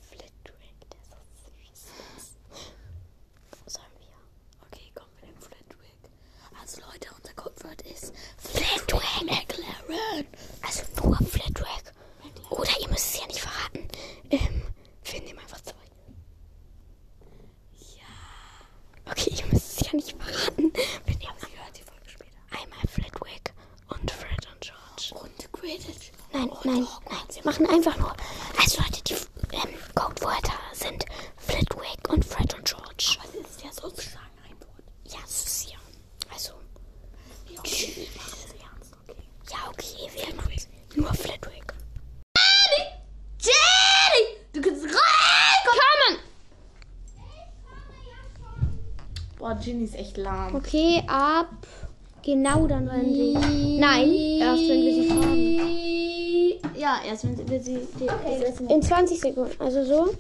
Flitwick, 0.10 0.78
der 0.92 1.00
so 1.10 1.18
süß 1.46 1.82
ist. 2.18 2.36
Sollen 3.66 3.96
wir? 4.00 4.16
Okay, 4.68 4.92
kommen 4.94 5.12
wir 5.22 5.28
dem 5.30 5.38
Flitwick. 5.42 6.12
Also 6.62 6.82
Leute, 6.82 7.10
unser 7.18 7.34
Codewort 7.34 7.82
ist 7.84 8.14
Flitwick 8.38 9.24
McLaren. 9.26 10.28
Also 10.62 10.84
nur 11.04 11.18
Flitwick. 11.18 11.94
Oder 12.50 12.72
ihr 12.82 12.90
müsst 12.90 13.14
es 13.16 13.20
ja 13.22 13.28
nicht 13.28 13.40
verraten. 13.40 13.88
Ähm, 14.30 14.62
wir 15.04 15.22
nehmen 15.22 15.40
einfach 15.40 15.62
zwei. 15.62 15.74
Ja. 17.98 19.12
Okay, 19.12 19.32
ihr 19.38 19.46
müsst 19.52 19.82
es 19.82 19.88
ja 19.88 19.94
nicht 19.96 20.16
verraten. 20.18 20.72
Wir 21.06 21.16
nehmen 21.18 21.38
Sie 21.40 21.58
hört 21.58 21.78
die 21.78 21.84
Folge 21.84 22.10
später. 22.10 22.38
einmal 22.52 22.80
Flitwick 22.88 23.54
und 23.90 24.12
Fred 24.12 24.48
und 24.52 24.62
George. 24.62 25.24
Und 25.24 25.52
Quidditch. 25.54 26.12
Nein, 26.32 26.50
nein, 26.64 26.88
nein. 27.10 27.20
Wir 27.32 27.44
machen 27.46 27.68
einfach 27.70 27.98
nur. 27.98 28.16
Also 28.60 28.82
Leute, 28.82 29.02
die 29.04 29.14
ähm, 29.56 29.74
Codewörter 29.96 30.54
sind 30.74 31.06
Flitwick 31.38 32.10
und 32.10 32.24
Fred 32.26 32.54
und 32.56 32.66
George. 32.66 33.18
Das 33.22 33.52
ist 33.52 33.64
ja 33.64 33.72
sozusagen 33.72 34.38
ein 34.48 34.60
Wort. 34.62 34.84
Ja, 35.06 35.20
das 35.22 35.46
ist 35.46 35.70
ja. 35.72 35.78
Also, 36.32 36.54
Ja, 37.50 37.60
okay, 37.60 37.94
wir 37.96 38.08
machen 38.22 38.40
es 38.46 38.54
ernst, 38.62 38.94
okay. 39.08 39.24
ja, 39.50 39.70
okay, 39.70 40.10
wir 40.28 40.36
machen 40.36 40.54
nur 40.96 41.14
Flitwick. 41.14 41.74
Jenny! 43.40 44.38
Du 44.54 44.62
kannst 44.62 44.86
rein! 44.86 45.00
Kommen! 45.66 46.20
Boah, 49.38 49.56
Ginny 49.56 49.84
ist 49.86 49.96
echt 50.14 50.18
lahm. 50.18 50.56
Okay, 50.56 51.04
ab. 51.08 51.50
Genau 52.24 52.68
dann, 52.68 52.90
wenn 52.90 53.14
sie. 53.14 53.78
Nein, 53.80 54.14
erst 54.40 54.70
wenn 54.70 54.82
wir 54.82 54.94
sie 54.94 55.08
fragen. 55.10 56.80
Ja, 56.80 57.00
erst 57.06 57.26
wenn 57.26 57.50
wir 57.50 57.62
sie. 57.62 57.80
Die, 58.00 58.06
okay. 58.06 58.54
In 58.70 58.82
20 58.82 59.20
Sekunden. 59.20 59.52
Also 59.60 59.84
so. 59.84 60.14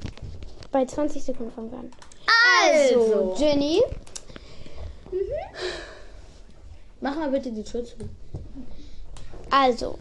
Bei 0.71 0.85
20 0.85 1.23
Sekunden 1.23 1.51
fangen 1.51 1.71
wir 1.71 1.79
an. 1.79 1.91
Also, 2.65 3.35
Jenny. 3.37 3.81
mach 6.99 7.15
mal 7.15 7.29
bitte 7.29 7.51
die 7.51 7.63
Tür 7.63 7.83
zu. 7.85 7.95
Also, 9.49 9.97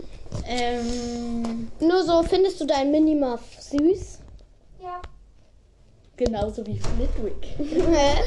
Ähm, 0.47 1.71
nur 1.79 2.03
so, 2.05 2.23
findest 2.23 2.59
du 2.61 2.65
deinen 2.65 2.91
Minimuff 2.91 3.41
süß? 3.61 4.22
Ja. 6.19 6.25
genauso 6.27 6.67
wie 6.67 6.79
Flitwick. 6.79 7.57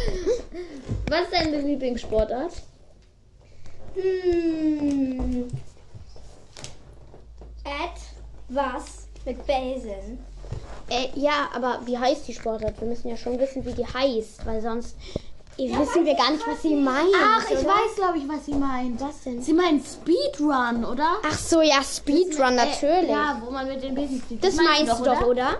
Was 1.10 1.21
ist 1.21 1.34
deine 1.34 1.62
Lieblingssportart? 1.62 2.54
Hm. 3.95 5.48
Etwas 7.63 9.08
mit 9.26 9.45
Basen. 9.48 10.19
Äh, 10.89 11.08
ja, 11.15 11.50
aber 11.54 11.80
wie 11.86 11.98
heißt 11.98 12.28
die 12.28 12.34
Sportart? 12.34 12.80
Wir 12.80 12.88
müssen 12.88 13.10
ja 13.10 13.17
schon 13.17 13.39
wissen, 13.39 13.65
wie 13.65 13.74
die 13.74 13.86
heißt, 13.86 14.45
weil 14.45 14.62
sonst 14.62 14.95
äh, 15.58 15.69
wissen 15.69 16.06
wir 16.06 16.13
gar 16.15 16.32
nicht, 16.32 16.45
was 16.48 16.62
sie 16.62 16.76
meint. 16.76 17.10
Ach, 17.15 17.50
ich 17.50 17.58
oder? 17.58 17.69
weiß, 17.69 17.95
glaube 17.95 18.17
ich, 18.19 18.28
was 18.28 18.45
sie 18.45 18.54
meint. 18.54 19.02
Was 19.02 19.24
denn? 19.24 19.41
Sie 19.41 19.54
meint 19.54 19.84
Speedrun, 19.84 20.86
oder? 20.86 21.17
Ach 21.26 21.38
so, 21.38 21.62
ja, 21.62 21.82
Speedrun, 21.82 22.56
natürlich. 22.56 23.10
Äh, 23.10 23.13
ja, 23.13 23.41
wo 23.43 23.50
man 23.50 23.67
mit 23.67 23.82
den 23.82 23.95
Besen 23.95 24.21
fliegt. 24.21 24.43
das 24.43 24.56
meinst 24.58 25.00
du 25.00 25.04
doch, 25.06 25.26
oder? 25.26 25.58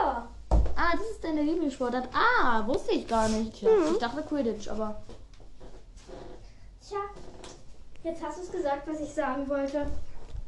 Ja. 0.00 0.28
Ah, 0.76 0.92
das 0.96 1.06
ist 1.10 1.22
deine 1.24 1.42
Lieblingssportart. 1.42 2.08
Ah, 2.12 2.66
wusste 2.66 2.92
ich 2.92 3.06
gar 3.06 3.28
nicht. 3.28 3.62
Ja, 3.62 3.70
Ich 3.92 3.98
dachte 3.98 4.22
Quidditch, 4.22 4.68
aber. 4.68 5.02
Tja. 6.86 6.98
Jetzt 8.02 8.22
hast 8.22 8.38
du 8.38 8.42
es 8.42 8.52
gesagt, 8.52 8.86
was 8.88 9.00
ich 9.00 9.12
sagen 9.12 9.48
wollte. 9.48 9.86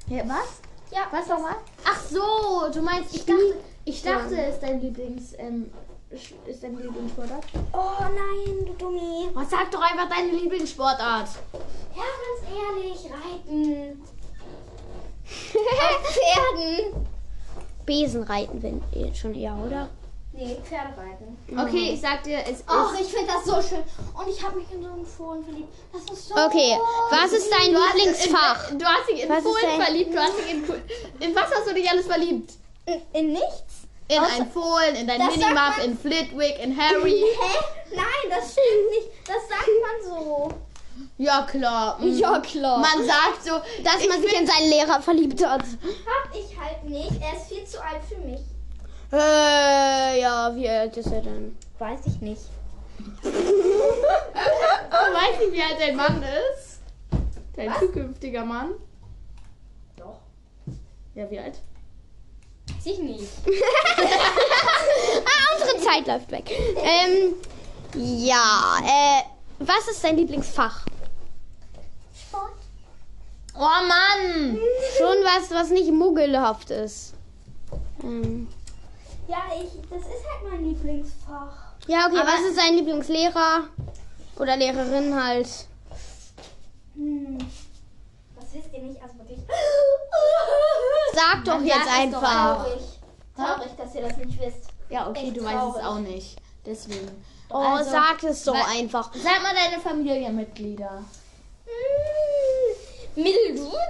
Ja, 0.09 0.23
was? 0.29 0.61
Ja. 0.91 1.07
Was 1.11 1.29
nochmal? 1.29 1.57
Ach 1.85 2.01
so, 2.01 2.71
du 2.73 2.83
meinst, 2.83 3.15
ich 3.15 3.25
dachte, 3.25 3.55
ich 3.85 4.03
dachte, 4.03 4.37
es 4.41 4.55
ist 4.55 4.63
dein 4.63 4.81
Lieblings, 4.81 5.33
ähm, 5.39 5.71
ist 6.11 6.63
deine 6.63 6.81
Lieblingssportart. 6.81 7.45
Oh 7.73 8.01
nein, 8.01 8.67
du 8.67 8.73
Dummi. 8.75 9.31
Was 9.35 9.51
sag 9.51 9.71
doch 9.71 9.81
einfach 9.81 10.09
deine 10.09 10.33
Lieblingssportart. 10.33 11.29
Ja, 11.95 12.03
ganz 12.03 12.43
ehrlich, 12.51 13.11
reiten. 13.13 14.03
Pferden. 15.25 17.07
Besenreiten 17.87 18.63
wenn 18.63 18.83
eh 18.93 19.15
schon 19.15 19.35
eher, 19.35 19.57
oder? 19.57 19.89
Nee, 20.37 20.57
Pferdereiten. 20.64 21.38
Okay, 21.57 21.90
ich 21.94 22.01
sag 22.01 22.25
dir, 22.25 22.38
es 22.44 22.59
ist. 22.59 22.64
Ach, 22.66 22.92
ich 23.01 23.07
finde 23.07 23.33
das 23.33 23.44
so 23.44 23.62
schön. 23.62 23.85
Und 24.18 24.29
ich 24.29 24.42
habe 24.42 24.59
mich 24.59 24.68
in 24.73 24.83
so 24.83 24.88
einen 24.90 25.07
Fohlen 25.07 25.44
verliebt. 25.44 25.73
Das 25.92 26.03
ist 26.18 26.29
so. 26.29 26.35
Okay, 26.35 26.77
was 27.11 27.33
ist 27.33 27.49
dein 27.53 27.73
Du 27.73 27.79
hast 27.79 27.94
Lieblingsfach? 27.94 28.70
In, 28.73 28.79
du 28.81 28.85
hast 28.85 29.09
dich 29.09 29.23
in 29.23 29.29
Was 29.29 29.38
ist 29.38 29.44
Fohlen 29.44 29.62
dein- 29.64 29.83
verliebt, 29.83 30.12
du 30.14 30.18
hast 30.18 30.38
dich 30.38 30.51
in, 30.51 30.64
in 31.20 31.35
was 31.37 31.44
hast 31.55 31.68
du 31.68 31.75
dich 31.75 31.88
alles 31.88 32.07
verliebt? 32.07 32.51
In, 32.87 33.01
in 33.12 33.33
nichts? 33.35 33.87
In 34.09 34.18
ein 34.18 34.51
Fohlen, 34.51 34.97
in 34.97 35.07
dein 35.07 35.18
Das 35.20 35.29
sagt 35.29 35.38
Minimap, 35.38 35.77
man- 35.79 35.87
in 35.87 35.99
Flitwick, 35.99 36.59
in 36.62 36.77
Harry. 36.77 37.23
Hä? 37.40 37.94
Nein, 37.94 38.05
das 38.29 38.53
stimmt 38.53 38.90
nicht. 38.90 39.09
Das 39.27 39.49
sagt 39.49 39.70
man 39.83 40.11
so. 40.27 40.49
Ja, 41.18 41.42
klar. 41.42 41.99
mhm. 42.01 42.18
Ja, 42.18 42.38
klar. 42.40 42.79
Man 42.79 43.07
sagt 43.07 43.44
so, 43.44 43.53
Dass 43.85 44.07
man 44.09 44.20
sich 44.20 44.33
in 44.38 44.47
seinen 44.47 44.68
Lehrer 44.68 45.01
verliebt 45.01 45.44
hat. 45.47 45.62
Hab 45.62 46.35
ich 46.35 46.59
halt 46.59 46.85
nicht. 46.85 47.12
Er 47.23 47.37
ist 47.38 47.49
viel 47.49 47.64
zu 47.64 47.81
alt 47.83 48.03
für 48.09 48.16
mich. 48.16 48.40
Äh, 49.12 50.21
ja, 50.21 50.55
wie 50.55 50.69
alt 50.69 50.97
ist 50.97 51.12
er 51.12 51.23
denn? 51.23 51.57
Weiß 51.79 52.01
ich 52.07 52.21
nicht. 52.21 52.43
Du 55.05 55.21
weißt 55.21 55.40
nicht, 55.40 55.53
wie 55.53 55.62
alt 55.62 55.79
dein 55.79 55.97
Mann 55.97 56.23
ist? 56.23 56.81
Dein 57.57 57.73
zukünftiger 57.79 58.45
Mann? 58.45 58.75
Doch. 59.97 60.19
Ja, 61.14 61.31
wie 61.31 61.38
alt? 61.38 61.61
Weiß 62.69 62.87
ich 62.87 62.99
nicht. 62.99 63.29
Ah, 65.27 65.57
unsere 65.57 65.79
Zeit 65.81 66.07
läuft 66.07 66.31
weg. 66.31 66.51
Ähm, 66.77 67.35
ja, 67.95 68.79
äh, 68.83 69.23
was 69.59 69.88
ist 69.88 70.03
dein 70.03 70.17
Lieblingsfach? 70.17 70.85
Sport. 72.19 72.53
Oh 73.55 73.59
Mann! 73.59 74.59
Schon 74.99 75.17
was, 75.25 75.51
was 75.51 75.71
nicht 75.71 75.90
muggelhaft 75.93 76.71
ist. 76.71 77.14
Ähm, 78.03 78.49
Ja, 79.27 79.39
ich, 79.57 79.71
das 79.91 80.01
ist 80.03 80.25
halt 80.31 80.51
mein 80.51 80.65
Lieblingsfach. 80.65 81.53
ja, 81.87 82.07
okay, 82.07 82.19
Aber- 82.19 82.29
was 82.29 82.41
ist 82.43 82.59
dein 82.59 82.75
Lieblingslehrer? 82.77 83.65
Oder 84.39 84.57
Lehrerin 84.57 85.15
halt? 85.15 85.49
Hm. 86.95 87.39
Das 87.39 88.53
wisst 88.53 88.73
ihr 88.73 88.83
nicht, 88.83 89.01
also 89.03 89.15
wirklich. 89.19 89.39
sag 91.15 91.45
doch 91.45 91.61
jetzt 91.63 91.77
es 91.77 91.85
doch 91.85 91.93
einfach. 92.23 92.65
Traurig. 92.65 92.83
Traurig, 93.37 93.71
dass 93.77 93.95
ihr 93.95 94.03
das 94.03 94.17
nicht 94.17 94.41
wisst. 94.41 94.69
Ja, 94.91 95.09
okay, 95.09 95.27
Echt 95.29 95.37
du 95.37 95.45
weißt 95.45 95.55
traurig. 95.55 95.83
es 95.83 95.87
auch 95.89 95.99
nicht. 95.99 96.37
Deswegen. 96.67 97.25
Oh, 97.51 97.57
Also, 97.57 97.91
sag 97.91 98.23
es 98.25 98.45
doch 98.45 98.55
weil- 98.55 98.79
einfach. 98.79 99.11
Sag 99.15 99.43
mal 99.43 99.55
deine 99.55 99.81
Familienmitglieder. 99.81 101.05
Hm, 101.67 103.23
Mittelbruder. 103.23 103.81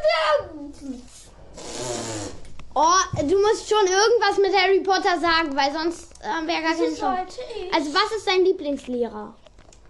Oh, 2.76 3.20
du 3.20 3.38
musst 3.40 3.68
schon 3.68 3.86
irgendwas 3.86 4.38
mit 4.38 4.52
Harry 4.56 4.80
Potter 4.80 5.18
sagen, 5.20 5.54
weil 5.54 5.72
sonst 5.72 6.12
äh, 6.20 6.46
wäre 6.46 6.62
gar 6.62 6.72
keine 6.74 6.90
Das 6.90 6.98
Chance. 6.98 7.40
Also, 7.72 7.94
was 7.94 8.16
ist 8.16 8.26
dein 8.26 8.44
Lieblingslehrer? 8.44 9.32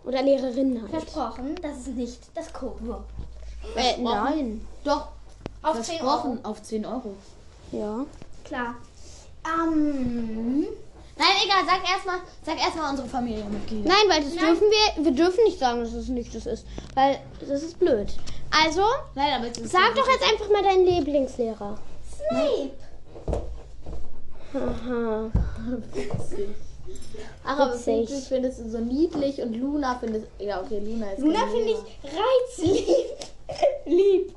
Oder 0.04 0.22
Lehrerin 0.22 0.82
halt? 0.82 0.90
Versprochen, 0.90 1.54
das 1.62 1.78
ist 1.78 1.88
nicht 1.88 2.20
das 2.34 2.52
Codewort. 2.52 3.04
Äh, 3.74 3.96
nein. 4.02 4.66
Doch, 4.84 5.08
Auf 5.62 5.80
10 5.80 5.94
Euro. 6.02 6.10
versprochen, 6.10 6.44
auf 6.44 6.62
10 6.62 6.84
Euro. 6.84 7.14
Ja. 7.72 8.04
Klar. 8.44 8.74
Ähm, 9.46 10.66
Nein, 11.16 11.28
egal, 11.44 11.62
sag 11.64 11.88
erstmal 11.90 12.18
sag 12.44 12.58
erst 12.58 12.76
mal 12.76 12.90
unsere 12.90 13.08
Familienmitglieder. 13.08 13.88
Nein, 13.88 14.08
weil 14.08 14.22
das 14.24 14.32
dürfen 14.34 14.66
wir, 14.68 15.04
wir 15.04 15.12
dürfen 15.12 15.44
nicht 15.44 15.58
sagen, 15.58 15.80
dass 15.80 15.92
es 15.92 16.08
nicht 16.08 16.34
das 16.34 16.44
ist. 16.46 16.66
Weil 16.94 17.20
das 17.40 17.62
ist 17.62 17.78
blöd. 17.78 18.08
Also, 18.50 18.82
Nein, 19.14 19.32
aber 19.34 19.46
es 19.50 19.56
ist 19.58 19.70
sag 19.72 19.94
doch 19.94 20.06
jetzt 20.08 20.24
einfach 20.30 20.50
mal 20.50 20.62
deinen 20.62 20.84
Lieblingslehrer. 20.84 21.78
Snape. 22.16 22.70
Aha. 24.54 25.30
Ach, 27.44 27.58
aber 27.58 27.74
Witzig. 27.74 28.06
Flitwick 28.06 28.24
findest 28.24 28.60
du 28.60 28.70
so 28.70 28.78
niedlich 28.78 29.40
und 29.40 29.54
Luna 29.54 29.96
findest. 29.98 30.26
Ja, 30.38 30.60
okay, 30.62 30.78
Luna 30.78 31.12
ist. 31.12 31.20
Luna 31.20 31.46
finde 31.46 31.70
ich 31.70 31.78
reizlieb. 32.04 33.06
Lieb. 33.86 34.34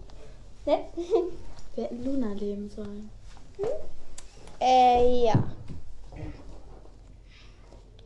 Ne? 0.65 0.79
Wir 1.75 1.83
hätten 1.83 2.03
Luna 2.03 2.33
leben 2.33 2.69
sollen. 2.69 3.09
Äh, 4.59 5.25
ja. 5.25 5.43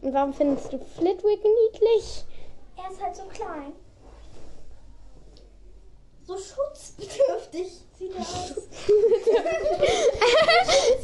Und 0.01 0.13
warum 0.13 0.33
findest 0.33 0.73
du 0.73 0.79
Flitwick 0.79 1.41
niedlich? 1.43 2.25
Er 2.75 2.91
ist 2.91 3.01
halt 3.01 3.15
so 3.15 3.23
klein. 3.23 3.73
So 6.31 6.37
schutzbedürftig 6.37 7.67
sieht 7.99 8.13
er 8.15 8.21
aus. 8.21 8.53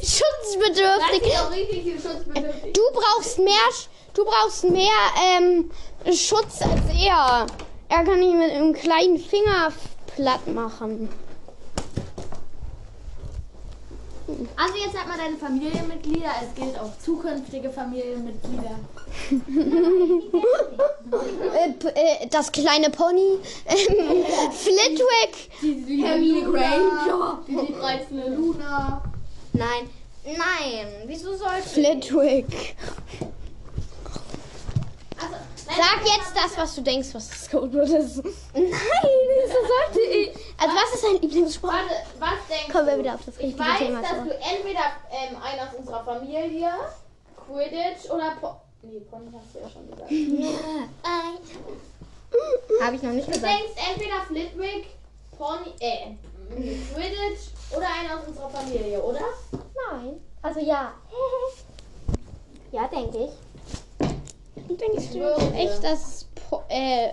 Schutzbedürftig. 0.00 1.38
auch 1.38 1.50
richtig 1.50 1.82
viel 1.82 2.00
schutzbedürftig. 2.00 2.72
Du 2.72 2.80
brauchst 2.94 3.38
mehr, 3.38 3.68
du 4.14 4.24
brauchst 4.24 4.64
mehr 4.64 4.88
ähm, 5.36 5.70
Schutz 6.14 6.62
als 6.62 6.80
er. 6.98 7.46
Er 7.90 8.04
kann 8.04 8.22
ihn 8.22 8.38
mit 8.38 8.52
einem 8.52 8.72
kleinen 8.72 9.18
Finger 9.18 9.70
platt 10.14 10.46
machen. 10.46 11.10
Also 14.56 14.76
jetzt 14.76 14.94
sag 14.94 15.08
mal 15.08 15.18
deine 15.18 15.36
Familienmitglieder. 15.36 16.30
Es 16.42 16.54
gilt 16.54 16.78
auch 16.78 16.98
zukünftige 16.98 17.68
Familienmitglieder. 17.68 18.78
Äh, 21.54 22.24
äh, 22.24 22.26
das 22.28 22.52
kleine 22.52 22.90
Pony. 22.90 23.38
Ähm, 23.66 24.24
Flitwick. 24.52 25.50
Die 25.62 26.04
Hermine 26.04 26.42
Granger. 26.50 27.38
Die, 27.46 27.56
die 27.66 27.72
reizende 27.74 28.28
Luna. 28.30 29.02
Nein. 29.52 29.88
Nein. 30.24 30.86
Wieso 31.06 31.34
sollte 31.36 31.62
Flitwick. 31.68 32.76
Also, 35.20 35.34
Sag 35.66 36.00
jetzt 36.04 36.32
das, 36.34 36.56
was 36.56 36.74
du 36.74 36.80
denkst, 36.82 37.08
was 37.12 37.28
das 37.28 37.50
Codewort 37.50 37.88
ist. 37.88 38.16
Nein, 38.24 38.32
wieso 38.54 39.58
sollte 39.66 40.00
ich? 40.00 40.28
Also 40.58 40.74
was 40.74 40.94
ist 40.94 41.04
dein 41.04 41.20
Lieblingssport? 41.22 41.72
Warte, 41.72 41.94
was 42.18 42.46
denkst 42.48 42.72
Kommen 42.72 42.86
wir 42.86 42.92
du? 42.94 42.98
wieder 43.00 43.14
auf 43.14 43.20
das 43.24 43.34
Ich 43.38 43.44
richtige 43.44 43.60
weiß, 43.68 43.78
Thema 43.78 44.00
dass 44.00 44.10
zurück. 44.10 44.24
du 44.24 44.34
entweder 44.56 44.80
ähm, 45.10 45.36
einen 45.42 45.60
aus 45.60 45.74
unserer 45.78 46.04
Familie, 46.04 46.70
Quidditch 47.46 48.10
oder 48.10 48.32
po 48.40 48.56
Nee, 48.82 49.00
Pony 49.10 49.26
hast 49.32 49.54
du 49.54 49.58
ja 49.60 49.68
schon 49.68 49.90
gesagt. 49.90 50.10
Habe 52.80 52.96
ich 52.96 53.02
noch 53.02 53.12
nicht 53.12 53.26
Du 53.28 53.32
gesagt. 53.32 53.52
denkst 53.52 53.72
entweder 53.90 54.22
Flitwick, 54.26 54.86
Pony, 55.36 55.72
äh, 55.80 56.14
Quidditch 56.94 57.48
oder 57.76 57.86
einer 57.86 58.18
aus 58.20 58.26
unserer 58.28 58.50
Familie, 58.50 59.02
oder? 59.02 59.20
Nein. 59.90 60.20
Also 60.42 60.60
ja. 60.60 60.92
ja, 62.72 62.86
denke 62.88 63.24
ich. 63.24 64.76
Denkst 64.76 65.12
du 65.12 65.36
echt, 65.54 65.82
dass 65.82 66.26
Po- 66.48 66.62
äh, 66.68 67.10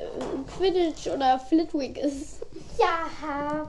Quidditch 0.57 1.07
oder 1.07 1.39
Flitwick 1.39 1.97
ist? 1.97 2.41
Ja. 2.77 3.67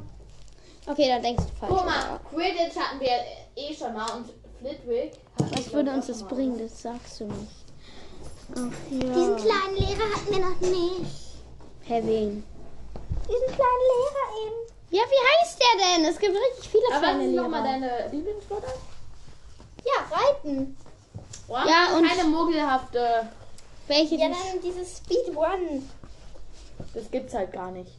Okay, 0.87 1.09
dann 1.09 1.23
denkst 1.23 1.45
du 1.45 1.53
falsch. 1.67 1.73
Guck 1.75 1.87
mal, 1.87 2.21
Quidditch 2.31 2.77
hatten 2.77 3.01
wir 3.01 3.09
eh 3.57 3.75
schon 3.75 3.95
mal 3.95 4.07
und 4.13 4.27
Flitwick. 4.61 5.13
Was 5.39 5.73
würde 5.73 5.93
uns 5.93 6.07
das 6.09 6.23
bringen? 6.23 6.59
Das 6.59 6.83
sagst 6.83 7.21
du 7.21 7.25
nicht. 7.25 7.66
Ach 8.55 8.71
Diesen 8.91 9.37
kleinen 9.37 9.75
Lehrer 9.77 10.15
hatten 10.15 10.31
wir 10.31 10.39
noch 10.39 10.61
nicht. 10.61 11.17
Herr 11.85 12.05
wen? 12.07 12.45
Diesen 13.29 13.47
kleinen 13.47 13.85
Lehrer 13.93 14.47
eben. 14.47 14.57
Ja, 14.91 15.03
wie 15.03 15.45
heißt 15.45 15.59
der 15.61 15.85
denn? 15.99 16.05
Es 16.05 16.19
gibt 16.19 16.35
richtig 16.37 16.69
viele 16.71 16.85
Aber 16.87 16.95
was 16.95 17.01
kleine 17.03 17.25
ist 17.25 17.31
Lehrer. 17.33 17.43
nochmal 17.43 17.63
deine 17.65 18.09
Lieblingssportart? 18.13 18.75
Ja, 19.85 20.17
reiten. 20.17 20.77
Ja, 21.49 21.97
und- 21.97 22.07
keine 22.09 22.25
mogelhafte. 22.29 23.29
Welche? 23.89 24.17
Ja, 24.17 24.29
dann 24.29 24.61
dieses 24.63 24.99
Speedrun. 24.99 25.89
Das 26.95 27.11
gibt's 27.11 27.35
halt 27.35 27.53
gar 27.53 27.71
nicht. 27.71 27.93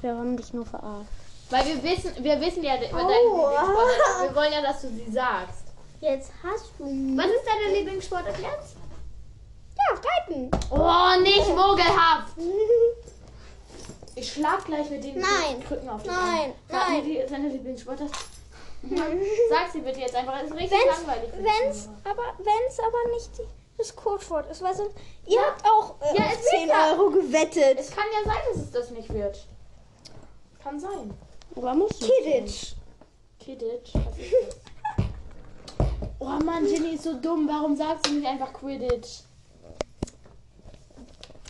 Wir 0.00 0.14
haben 0.16 0.36
dich 0.36 0.52
nur 0.52 0.66
verarscht. 0.66 1.08
Weil 1.50 1.66
wir 1.66 1.82
wissen, 1.82 2.12
wir 2.22 2.40
wissen 2.40 2.62
ja 2.64 2.74
Oh. 2.92 3.50
Wir 4.22 4.34
wollen 4.34 4.52
ja, 4.52 4.62
dass 4.62 4.82
du 4.82 4.88
sie 4.88 5.10
sagst. 5.10 5.64
Jetzt 6.00 6.30
hast 6.42 6.70
du. 6.78 6.84
Was 7.16 7.26
ist 7.26 7.44
deine 7.46 7.74
Lieblingssportart 7.76 8.38
jetzt? 8.38 8.76
Ja, 9.88 9.94
reiten. 9.96 10.50
Oh, 10.70 11.20
nicht 11.22 11.48
mogelhaft! 11.48 12.32
Ich 14.14 14.30
schlag 14.34 14.62
gleich 14.66 14.90
mit 14.90 15.02
den 15.02 15.18
Nein. 15.18 15.64
Krücken 15.66 15.88
auf 15.88 16.02
dich. 16.02 16.12
Nein, 16.12 16.52
mir 16.68 16.76
nein. 16.76 17.02
die- 17.04 17.24
deine 17.28 17.48
Lieblingssportart. 17.48 18.10
Sag 19.50 19.72
sie 19.72 19.80
bitte 19.80 20.00
jetzt 20.00 20.14
einfach. 20.14 20.34
Das 20.34 20.50
ist 20.50 20.54
richtig 20.54 20.78
Wenn's, 20.78 20.98
langweilig. 21.06 21.30
wenn's, 21.32 21.88
aber 22.04 22.22
wenn's 22.38 22.78
aber 22.78 23.14
nicht 23.14 23.38
die, 23.38 23.42
das 23.78 23.96
Codewort 23.96 24.50
ist, 24.50 24.60
weil 24.62 24.74
sonst, 24.74 24.94
ihr 25.26 25.40
habt 25.40 25.64
auch 25.64 25.94
äh, 26.02 26.14
Ja, 26.18 26.24
auf 26.26 26.32
es 26.32 26.38
wird 26.42 26.44
10 26.60 26.68
ja. 26.68 26.90
Euro 26.92 27.10
gewettet. 27.10 27.78
Es 27.80 27.90
kann 27.90 28.04
ja 28.12 28.30
sein, 28.30 28.40
dass 28.52 28.62
es 28.62 28.70
das 28.70 28.90
nicht 28.90 29.10
wird. 29.14 29.46
Kann 30.62 30.78
sein. 30.78 31.14
Aber 31.56 31.72
muss. 31.74 31.92
Kidditch. 31.98 32.74
Das? 33.94 34.02
Oh 36.18 36.38
Mann, 36.44 36.66
Jenny 36.66 36.94
ist 36.94 37.04
so 37.04 37.14
dumm. 37.14 37.48
Warum 37.50 37.74
sagst 37.74 38.06
du 38.06 38.12
nicht 38.12 38.26
einfach 38.26 38.52
Quidditch? 38.52 39.22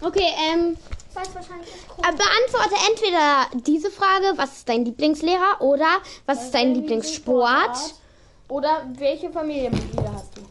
Okay, 0.03 0.33
ähm, 0.51 0.77
äh, 1.15 2.13
beantworte 2.13 2.75
entweder 2.91 3.47
diese 3.67 3.91
Frage, 3.91 4.33
was 4.37 4.53
ist 4.59 4.69
dein 4.69 4.85
Lieblingslehrer, 4.85 5.61
oder 5.61 5.99
was 6.27 6.45
ist 6.45 6.55
dein 6.55 6.75
Lieblingssport? 6.75 7.95
Oder 8.49 8.85
welche 8.99 9.31
Familienmitglieder 9.31 10.13
hast 10.13 10.37
du? 10.37 10.43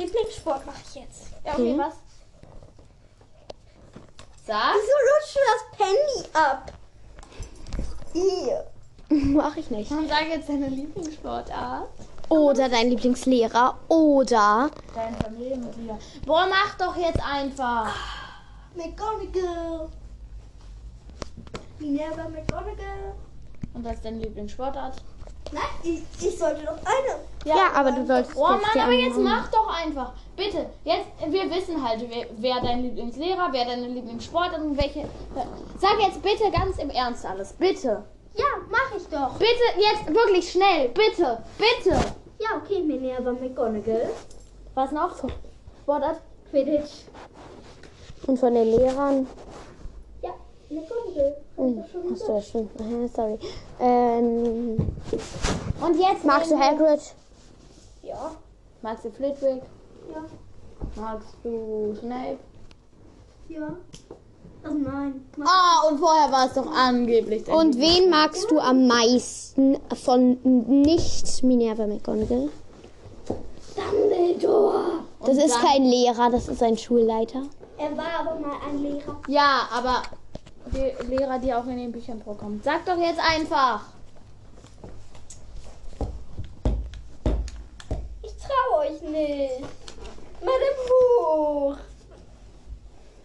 Lieblingssport 0.00 0.64
mache 0.64 0.78
ich 0.88 0.94
jetzt. 1.02 1.22
Ja, 1.44 1.54
okay, 1.54 1.72
Mhm. 1.74 1.78
was? 1.78 1.94
Sag. 4.46 4.74
Wieso 4.74 4.96
lutscht 5.08 5.36
du 5.36 5.40
das 5.52 5.62
Penny 5.76 6.28
ab? 6.32 6.72
Mach 9.36 9.56
ich 9.56 9.70
nicht. 9.70 9.90
Dann 9.90 10.08
sag 10.08 10.28
jetzt 10.28 10.48
deine 10.48 10.68
Lieblingssportart. 10.68 11.88
Oder 12.28 12.68
dein 12.68 12.90
Lieblingslehrer, 12.90 13.76
oder 13.88 14.70
Deine 14.94 15.16
Familienmitglieder. 15.16 15.98
Boah, 16.24 16.46
mach 16.48 16.76
doch 16.78 16.96
jetzt 16.96 17.20
einfach. 17.20 17.92
McGonagall. 18.80 19.88
Minerva 21.78 22.28
McGonagall. 22.28 23.14
Und 23.74 23.84
was 23.84 23.94
ist 23.94 24.04
deine 24.04 24.18
Lieblingssportart? 24.18 24.96
Nein, 25.52 25.62
ich, 25.82 26.02
ich 26.24 26.38
sollte 26.38 26.62
doch 26.64 26.78
eine. 26.84 27.20
ja, 27.44 27.72
aber 27.74 27.90
du 27.92 28.06
solltest 28.06 28.36
Oh 28.36 28.52
jetzt 28.52 28.62
Mann, 28.62 28.84
aber 28.84 28.92
jetzt 28.92 29.18
mach 29.18 29.50
doch 29.50 29.68
einfach. 29.68 30.12
Bitte, 30.36 30.66
jetzt, 30.84 31.06
wir 31.26 31.50
wissen 31.50 31.86
halt, 31.86 32.04
wer, 32.08 32.26
wer 32.38 32.60
dein 32.60 32.82
Lieblingslehrer, 32.82 33.48
wer 33.50 33.64
deine 33.64 33.88
Lieblingssportart 33.88 34.60
und 34.62 34.78
welche. 34.78 35.08
Sag 35.78 36.00
jetzt 36.00 36.22
bitte 36.22 36.50
ganz 36.50 36.78
im 36.78 36.90
Ernst 36.90 37.26
alles. 37.26 37.52
Bitte. 37.54 38.04
Ja, 38.34 38.44
mach 38.70 38.96
ich 38.96 39.06
doch. 39.08 39.36
Bitte, 39.38 39.64
jetzt 39.76 40.06
wirklich 40.08 40.50
schnell. 40.50 40.88
Bitte, 40.90 41.42
bitte. 41.58 41.96
Ja, 42.38 42.56
okay, 42.56 42.82
Minerva 42.82 43.32
McGonagall. 43.32 44.10
Was 44.74 44.92
noch? 44.92 45.16
Sportart? 45.82 46.20
Quidditch. 46.50 47.04
Und 48.30 48.38
von 48.38 48.54
den 48.54 48.68
Lehrern. 48.70 49.26
Ja, 50.22 50.30
McGonagall. 50.70 51.36
Hm, 51.56 51.82
Hast 52.12 52.28
du 52.28 52.32
ja 52.32 52.40
schon. 52.40 52.68
Sorry. 53.12 53.38
Ähm, 53.80 54.76
Und 55.84 55.98
jetzt. 55.98 56.24
magst 56.24 56.52
du 56.52 56.56
Hagrid? 56.56 57.00
Ja. 58.04 58.30
Magst 58.82 59.04
du 59.04 59.10
Flitwick? 59.10 59.62
Ja. 60.12 60.24
Magst 60.94 61.34
du 61.42 61.92
Snape? 61.98 62.38
Ja. 63.48 63.76
Oh 64.64 64.74
nein. 64.74 65.24
Ah, 65.40 65.88
und 65.88 65.98
vorher 65.98 66.30
war 66.30 66.46
es 66.46 66.52
doch 66.54 66.70
angeblich. 66.70 67.48
Und 67.48 67.76
wen 67.80 68.10
magst 68.10 68.48
du 68.48 68.60
am 68.60 68.86
meisten 68.86 69.76
von 70.04 70.38
nicht 70.44 71.42
Minerva 71.42 71.84
McGonagall? 71.88 72.48
Dumbledore. 73.74 75.00
Das 75.26 75.36
ist 75.36 75.56
kein 75.58 75.82
Lehrer, 75.82 76.30
das 76.30 76.46
ist 76.46 76.62
ein 76.62 76.78
Schulleiter. 76.78 77.42
Er 77.80 77.96
war 77.96 78.20
aber 78.20 78.34
mal 78.38 78.58
ein 78.68 78.82
Lehrer. 78.82 79.22
Ja, 79.26 79.66
aber 79.72 80.02
die 80.66 80.92
Lehrer, 81.08 81.38
die 81.38 81.54
auch 81.54 81.64
in 81.64 81.78
den 81.78 81.90
Büchern 81.90 82.22
vorkommen. 82.22 82.60
Sag 82.62 82.84
doch 82.84 82.98
jetzt 82.98 83.18
einfach. 83.18 83.84
Ich 88.22 88.32
traue 88.36 88.80
euch 88.80 89.00
nicht. 89.00 89.60
Madame 90.40 90.76
Buch. 90.88 91.76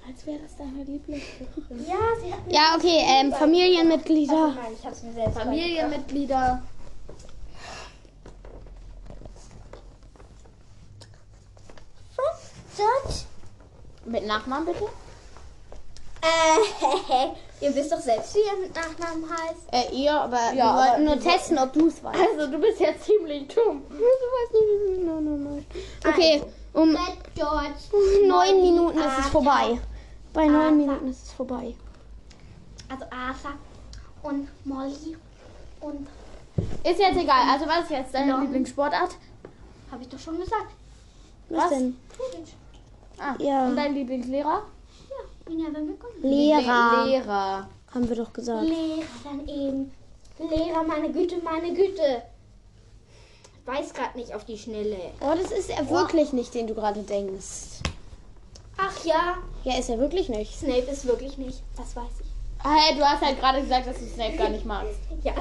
Als 0.07 0.25
wäre 0.25 0.39
das 0.39 0.55
deine 0.55 0.83
Lieblingsbuch. 0.85 1.47
Ja, 1.85 1.97
sie 2.21 2.33
hat. 2.33 2.39
Ja, 2.47 2.75
okay, 2.77 3.03
ähm, 3.07 3.33
Familienmitglieder. 3.33 4.53
Nein, 4.55 4.73
ich 4.79 4.85
hab's 4.85 5.03
mir 5.03 5.11
selbst 5.11 5.37
Familienmitglieder. 5.37 6.61
George? 12.77 13.25
Mit 14.05 14.25
Nachnamen 14.25 14.65
bitte? 14.65 14.85
Äh, 16.21 17.27
ihr 17.65 17.75
wisst 17.75 17.91
doch 17.91 17.99
selbst, 17.99 18.35
wie 18.35 18.39
ihr 18.39 18.61
mit 18.61 18.75
Nachnamen 18.75 19.25
heißt. 19.29 19.91
Äh, 19.91 19.95
ihr, 19.95 20.13
aber 20.13 20.53
Ja, 20.53 20.73
wir 20.75 20.89
wollten 20.89 21.05
nur 21.05 21.19
testen, 21.19 21.57
ob 21.57 21.73
du 21.73 21.87
es 21.87 22.03
weißt. 22.03 22.19
Also, 22.19 22.51
du 22.51 22.57
bist 22.59 22.79
ja 22.79 22.89
ziemlich 22.99 23.47
dumm. 23.47 23.83
Du 23.89 23.95
weißt 23.95 24.53
nicht, 24.53 24.99
wie 24.99 25.03
mein 25.03 25.23
Name 25.25 25.59
ist. 25.59 26.07
Okay, 26.07 26.43
um 26.73 26.95
Fred, 26.95 27.35
George. 27.35 28.27
neun 28.27 28.61
Minuten 28.61 28.97
ist 28.99 29.19
es 29.19 29.27
vorbei. 29.27 29.79
Bei 30.33 30.47
neun 30.47 30.77
Minuten 30.77 31.07
ist 31.09 31.23
es 31.27 31.31
vorbei. 31.31 31.75
Also 32.89 33.05
Arthur 33.05 33.53
und 34.23 34.47
Molly 34.65 35.17
und. 35.81 36.07
Ist 36.83 36.99
jetzt 36.99 37.17
egal. 37.17 37.49
Also, 37.51 37.65
was 37.67 37.83
ist 37.83 37.91
jetzt 37.91 38.13
deine. 38.13 38.39
Lieblingssportart? 38.41 39.15
Habe 39.91 40.03
ich 40.03 40.09
doch 40.09 40.19
schon 40.19 40.37
gesagt. 40.39 40.71
Was, 41.49 41.63
Was? 41.63 41.69
denn? 41.69 41.97
Ah, 43.19 43.35
Ja. 43.39 43.67
und 43.67 43.75
dein 43.75 43.93
Lieblingslehrer? 43.93 44.63
Ja, 45.09 45.49
Minerva 45.49 45.79
McGonagall. 45.79 46.21
Lehrer, 46.29 47.05
Le 47.05 47.09
Lehrer. 47.11 47.69
haben 47.93 48.09
wir 48.09 48.15
doch 48.15 48.33
gesagt. 48.33 48.63
Lehrer 48.67 49.03
dann 49.23 49.47
eben. 49.47 49.91
Lehrer, 50.39 50.83
meine 50.83 51.11
Güte, 51.11 51.37
meine 51.43 51.73
Güte. 51.73 52.23
Ich 53.61 53.67
weiß 53.67 53.93
gerade 53.93 54.17
nicht 54.17 54.33
auf 54.33 54.45
die 54.45 54.57
Schnelle. 54.57 54.97
Oh, 55.21 55.33
das 55.41 55.51
ist 55.51 55.69
er 55.69 55.89
wirklich 55.89 56.33
nicht, 56.33 56.53
den 56.53 56.67
du 56.67 56.75
gerade 56.75 57.01
denkst. 57.01 57.79
Ach 58.77 59.05
ja, 59.05 59.37
Ja, 59.63 59.79
ist 59.79 59.89
er 59.89 59.97
wirklich 59.99 60.29
nicht. 60.29 60.53
Snape 60.59 60.91
ist 60.91 61.05
wirklich 61.07 61.37
nicht. 61.37 61.63
Das 61.77 61.95
weiß 61.95 62.11
ich. 62.19 62.27
Ah, 62.63 62.75
Hey, 62.77 62.95
du 62.97 63.03
hast 63.05 63.21
halt 63.21 63.39
gerade 63.39 63.61
gesagt, 63.61 63.87
dass 63.87 63.97
du 63.97 64.05
Snape 64.05 64.35
gar 64.37 64.49
nicht 64.49 64.65
magst. 64.65 64.99
Ja. 65.23 65.33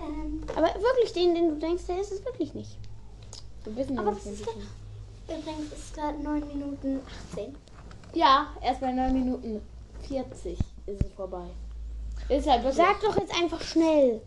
ähm, 0.00 0.42
Aber 0.54 0.68
wirklich, 0.80 1.12
den, 1.12 1.34
den 1.34 1.48
du 1.50 1.56
denkst, 1.56 1.84
der 1.88 2.00
ist 2.00 2.12
es 2.12 2.24
wirklich 2.24 2.54
nicht. 2.54 2.78
Du 3.64 3.72
bist 3.72 3.90
aber 3.90 4.12
was 4.12 4.18
ist 4.18 4.26
nicht. 4.46 4.48
Übrigens 5.28 5.72
ist 5.72 5.94
gerade 5.94 6.18
9 6.22 6.46
Minuten 6.48 7.00
18. 7.32 7.56
Ja, 8.14 8.48
erst 8.62 8.80
bei 8.80 8.92
9 8.92 9.12
Minuten 9.12 9.66
40 10.08 10.58
ist 10.86 11.04
es 11.04 11.12
vorbei. 11.14 11.46
Ist 12.28 12.48
halt 12.48 12.62
wirklich. 12.64 12.76
Sag 12.86 13.00
doch 13.00 13.16
jetzt 13.16 13.34
einfach 13.36 13.60
schnell. 13.60 14.20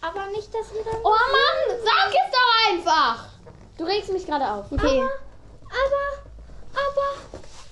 Aber 0.00 0.26
nicht, 0.26 0.52
dass 0.54 0.72
wir 0.72 0.84
dann. 0.84 1.00
Oh 1.02 1.08
Mann, 1.10 1.78
sag 1.84 2.08
es 2.08 2.30
doch 2.32 2.72
einfach! 2.72 3.28
Du 3.78 3.84
regst 3.84 4.12
mich 4.12 4.26
gerade 4.26 4.48
auf. 4.50 4.70
Okay. 4.70 5.00
Aber, 5.00 6.06
aber, 6.72 7.08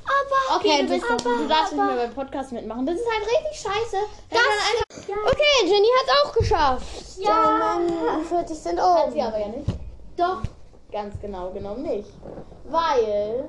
aber. 0.05 0.57
Okay, 0.57 0.83
du 0.83 0.89
bist, 0.89 1.07
bist- 1.09 1.25
du 1.25 1.49
darfst 1.49 1.73
nicht 1.73 1.85
mehr 1.85 1.97
beim 1.97 2.15
Podcast 2.15 2.53
mitmachen. 2.53 2.87
Das 2.87 2.97
ist 2.97 3.07
halt 3.07 3.23
richtig 3.27 3.61
scheiße. 3.61 3.97
Das 4.31 4.41
einfach, 4.41 5.31
Okay, 5.31 5.67
Jenny 5.67 5.89
hat 6.01 6.17
auch 6.25 6.33
geschafft. 6.33 7.19
Ja. 7.19 7.79
49 7.79 8.59
sind 8.59 8.81
hat 8.81 9.05
oben. 9.05 9.13
sie 9.13 9.23
aber 9.23 9.39
ja 9.39 9.49
nicht. 9.49 9.69
Doch. 10.17 10.43
Ganz 10.95 11.19
genau 11.21 11.51
genommen 11.51 11.83
nicht. 11.83 12.09
Weil. 12.67 13.49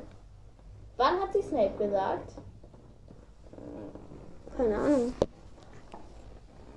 Wann 0.98 1.22
hat 1.22 1.32
sie 1.32 1.44
Snape 1.44 1.78
gesagt? 1.78 2.32
Keine 4.58 4.76
Ahnung. 4.76 5.14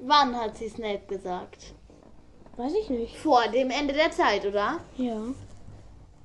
Wann 0.03 0.37
hat 0.39 0.59
sie 0.59 0.69
Snape 0.69 1.07
gesagt? 1.09 1.73
Weiß 2.59 2.75
ich 2.75 2.91
nicht. 2.91 3.17
Vor 3.17 3.49
dem 3.49 3.71
Ende 3.71 3.95
der 3.95 4.11
Zeit, 4.11 4.45
oder? 4.45 4.81
Ja. 4.99 5.19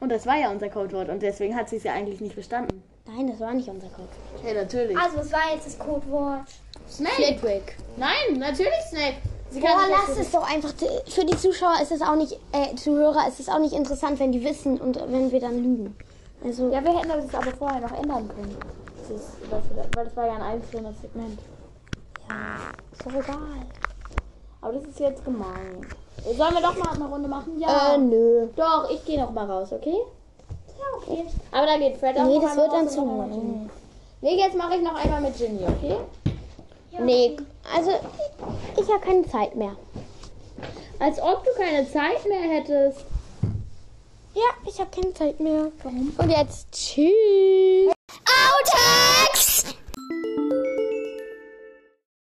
Und 0.01 0.09
das 0.09 0.27
war 0.27 0.35
ja 0.35 0.51
unser 0.51 0.67
Codewort 0.67 1.07
und 1.07 1.21
deswegen 1.21 1.55
hat 1.55 1.69
sie 1.69 1.77
es 1.77 1.83
ja 1.83 1.93
eigentlich 1.93 2.19
nicht 2.19 2.35
bestanden. 2.35 2.83
Nein, 3.05 3.27
das 3.27 3.39
war 3.39 3.53
nicht 3.53 3.69
unser 3.69 3.87
Kopf. 3.87 4.11
Ja, 4.45 4.55
natürlich. 4.55 4.97
Also, 4.97 5.19
es 5.19 5.31
war 5.31 5.53
jetzt 5.53 5.67
das 5.67 5.79
Codewort. 5.79 6.49
Snape. 6.89 7.15
Flitwick. 7.15 7.77
Nein, 7.95 8.39
natürlich 8.39 8.81
Snape. 8.89 9.21
Sie 9.53 9.59
Boah, 9.59 9.85
lass 9.89 10.07
das 10.07 10.17
es 10.25 10.31
doch 10.31 10.49
einfach. 10.51 10.73
Für 11.07 11.25
die 11.25 11.37
Zuschauer 11.37 11.75
ist 11.81 11.91
es 11.91 12.01
auch 12.01 12.15
nicht, 12.15 12.39
äh, 12.51 12.75
Zuhörer 12.75 13.27
ist 13.27 13.39
es 13.39 13.49
auch 13.49 13.59
nicht 13.59 13.73
interessant, 13.73 14.19
wenn 14.19 14.31
die 14.31 14.43
wissen 14.43 14.79
und 14.81 14.99
wenn 15.11 15.31
wir 15.31 15.39
dann 15.39 15.57
lügen. 15.61 15.95
Also, 16.43 16.69
Ja, 16.71 16.83
wir 16.83 16.97
hätten 16.97 17.09
das 17.09 17.33
aber 17.35 17.51
vorher 17.55 17.79
noch 17.79 17.91
ändern 17.91 18.27
können. 18.29 18.57
Das 18.97 19.09
ist, 19.11 19.27
was 19.51 19.61
wir 19.69 19.83
da- 19.83 19.89
weil 19.95 20.05
das 20.05 20.15
war 20.15 20.25
ja 20.25 20.33
ein 20.33 20.41
einzelnes 20.41 20.95
Segment. 21.01 21.39
ist 22.91 23.05
doch 23.05 23.13
egal. 23.13 23.37
Aber 24.61 24.73
das 24.73 24.83
ist 24.85 24.99
jetzt 24.99 25.23
gemein. 25.23 25.85
Sollen 26.25 26.53
wir 26.53 26.61
doch 26.61 26.77
mal 26.77 26.93
eine 26.95 27.05
Runde 27.05 27.27
machen? 27.27 27.59
Ja. 27.59 27.93
Äh, 27.93 27.97
nö. 27.97 28.47
Doch, 28.55 28.89
ich 28.89 29.03
gehe 29.05 29.19
noch 29.19 29.31
mal 29.31 29.45
raus, 29.45 29.69
okay? 29.71 29.97
Ja, 30.79 30.85
okay. 30.97 31.25
Aber 31.51 31.65
da 31.67 31.77
geht 31.77 31.97
Fred 31.97 32.17
auch 32.17 32.23
Nee, 32.23 32.39
das 32.41 32.55
wird 32.55 32.71
dann 32.73 32.89
zu 32.89 33.05
lang. 33.05 33.69
Nee, 34.21 34.37
jetzt 34.39 34.55
mache 34.57 34.75
ich 34.77 34.81
noch 34.81 34.95
einmal 34.95 35.21
mit 35.21 35.37
Ginny, 35.37 35.63
okay? 35.67 35.97
Nee, 36.99 37.37
also 37.71 37.91
ich 38.79 38.87
habe 38.89 38.99
keine 38.99 39.27
Zeit 39.27 39.55
mehr. 39.55 39.75
Als 40.99 41.19
ob 41.19 41.43
du 41.43 41.51
keine 41.57 41.89
Zeit 41.91 42.25
mehr 42.25 42.41
hättest. 42.41 43.05
Ja, 44.33 44.49
ich 44.67 44.79
habe 44.79 44.89
keine 44.89 45.13
Zeit 45.13 45.39
mehr. 45.39 45.71
Warum? 45.83 46.13
Und 46.17 46.29
jetzt 46.29 46.71
tschüss. 46.71 47.93
Outtakes! 48.25 49.65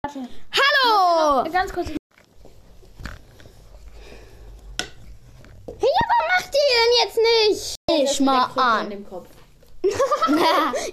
Hallo! 0.05 1.49
Ganz 1.51 1.73
kurz. 1.73 1.87
Hey, 1.87 1.97
warum 5.79 6.27
macht 6.37 6.53
ihr 6.53 6.67
denn 6.77 6.91
jetzt 7.03 7.19
nicht? 7.49 7.75
Ich 8.11 8.19
mal 8.19 8.49
An 8.55 9.03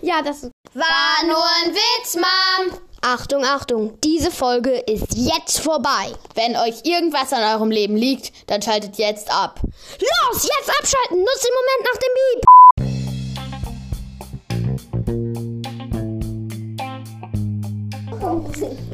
ja, 0.02 0.22
das. 0.22 0.42
War 0.74 1.26
nur 1.26 1.44
ein 1.44 1.74
Witz, 1.74 2.14
Mom! 2.14 2.89
Achtung, 3.02 3.42
Achtung, 3.44 3.98
diese 4.04 4.30
Folge 4.30 4.72
ist 4.72 5.16
jetzt 5.16 5.60
vorbei. 5.60 6.12
Wenn 6.34 6.54
euch 6.54 6.84
irgendwas 6.84 7.32
an 7.32 7.42
eurem 7.42 7.70
Leben 7.70 7.96
liegt, 7.96 8.30
dann 8.50 8.60
schaltet 8.60 8.98
jetzt 8.98 9.32
ab. 9.32 9.58
Los, 9.62 10.42
jetzt 10.42 10.68
abschalten! 10.78 11.20
Nutzt 11.20 11.46
den 11.46 11.54
Moment 11.56 11.82
nach 11.86 11.96
dem 11.96 12.12
Beep! 12.18 12.44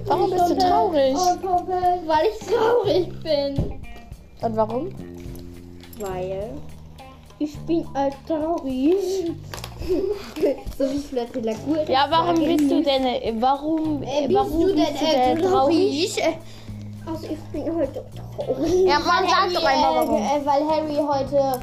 Warum 0.07 0.31
bist 0.31 0.51
du 0.51 0.57
traurig? 0.57 1.17
Weil 2.07 2.29
ich 2.29 2.39
traurig 2.47 3.09
bin. 3.25 3.81
Und 4.41 4.57
warum? 4.57 4.95
Weil 5.99 6.53
ich 7.41 7.59
bin 7.67 7.85
halt 7.93 8.15
traurig. 8.29 9.33
So 10.79 10.85
wie 10.93 10.99
Flotte 11.01 11.41
Lagur. 11.41 11.89
Ja, 11.89 12.07
warum 12.11 12.35
bist 12.45 12.71
du 12.71 12.83
denn, 12.83 13.07
äh, 13.07 13.33
warum, 13.39 14.03
äh, 14.03 14.29
warum 14.31 14.61
du 14.61 14.75
denn, 14.75 14.77
bist 14.77 15.03
du 15.03 15.07
äh, 15.07 15.35
denn 15.35 15.43
traurig? 15.43 16.23
Also 17.07 17.27
ich 17.27 17.39
bin 17.53 17.75
heute 17.75 18.05
traurig. 18.37 18.85
Ja, 18.87 18.99
man 18.99 19.29
sagt 19.29 19.55
doch 19.55 19.65
einfach 19.65 19.95
warum. 19.95 20.17
Äh, 20.17 20.45
weil 20.45 20.69
Harry 20.69 20.97
heute 20.97 21.61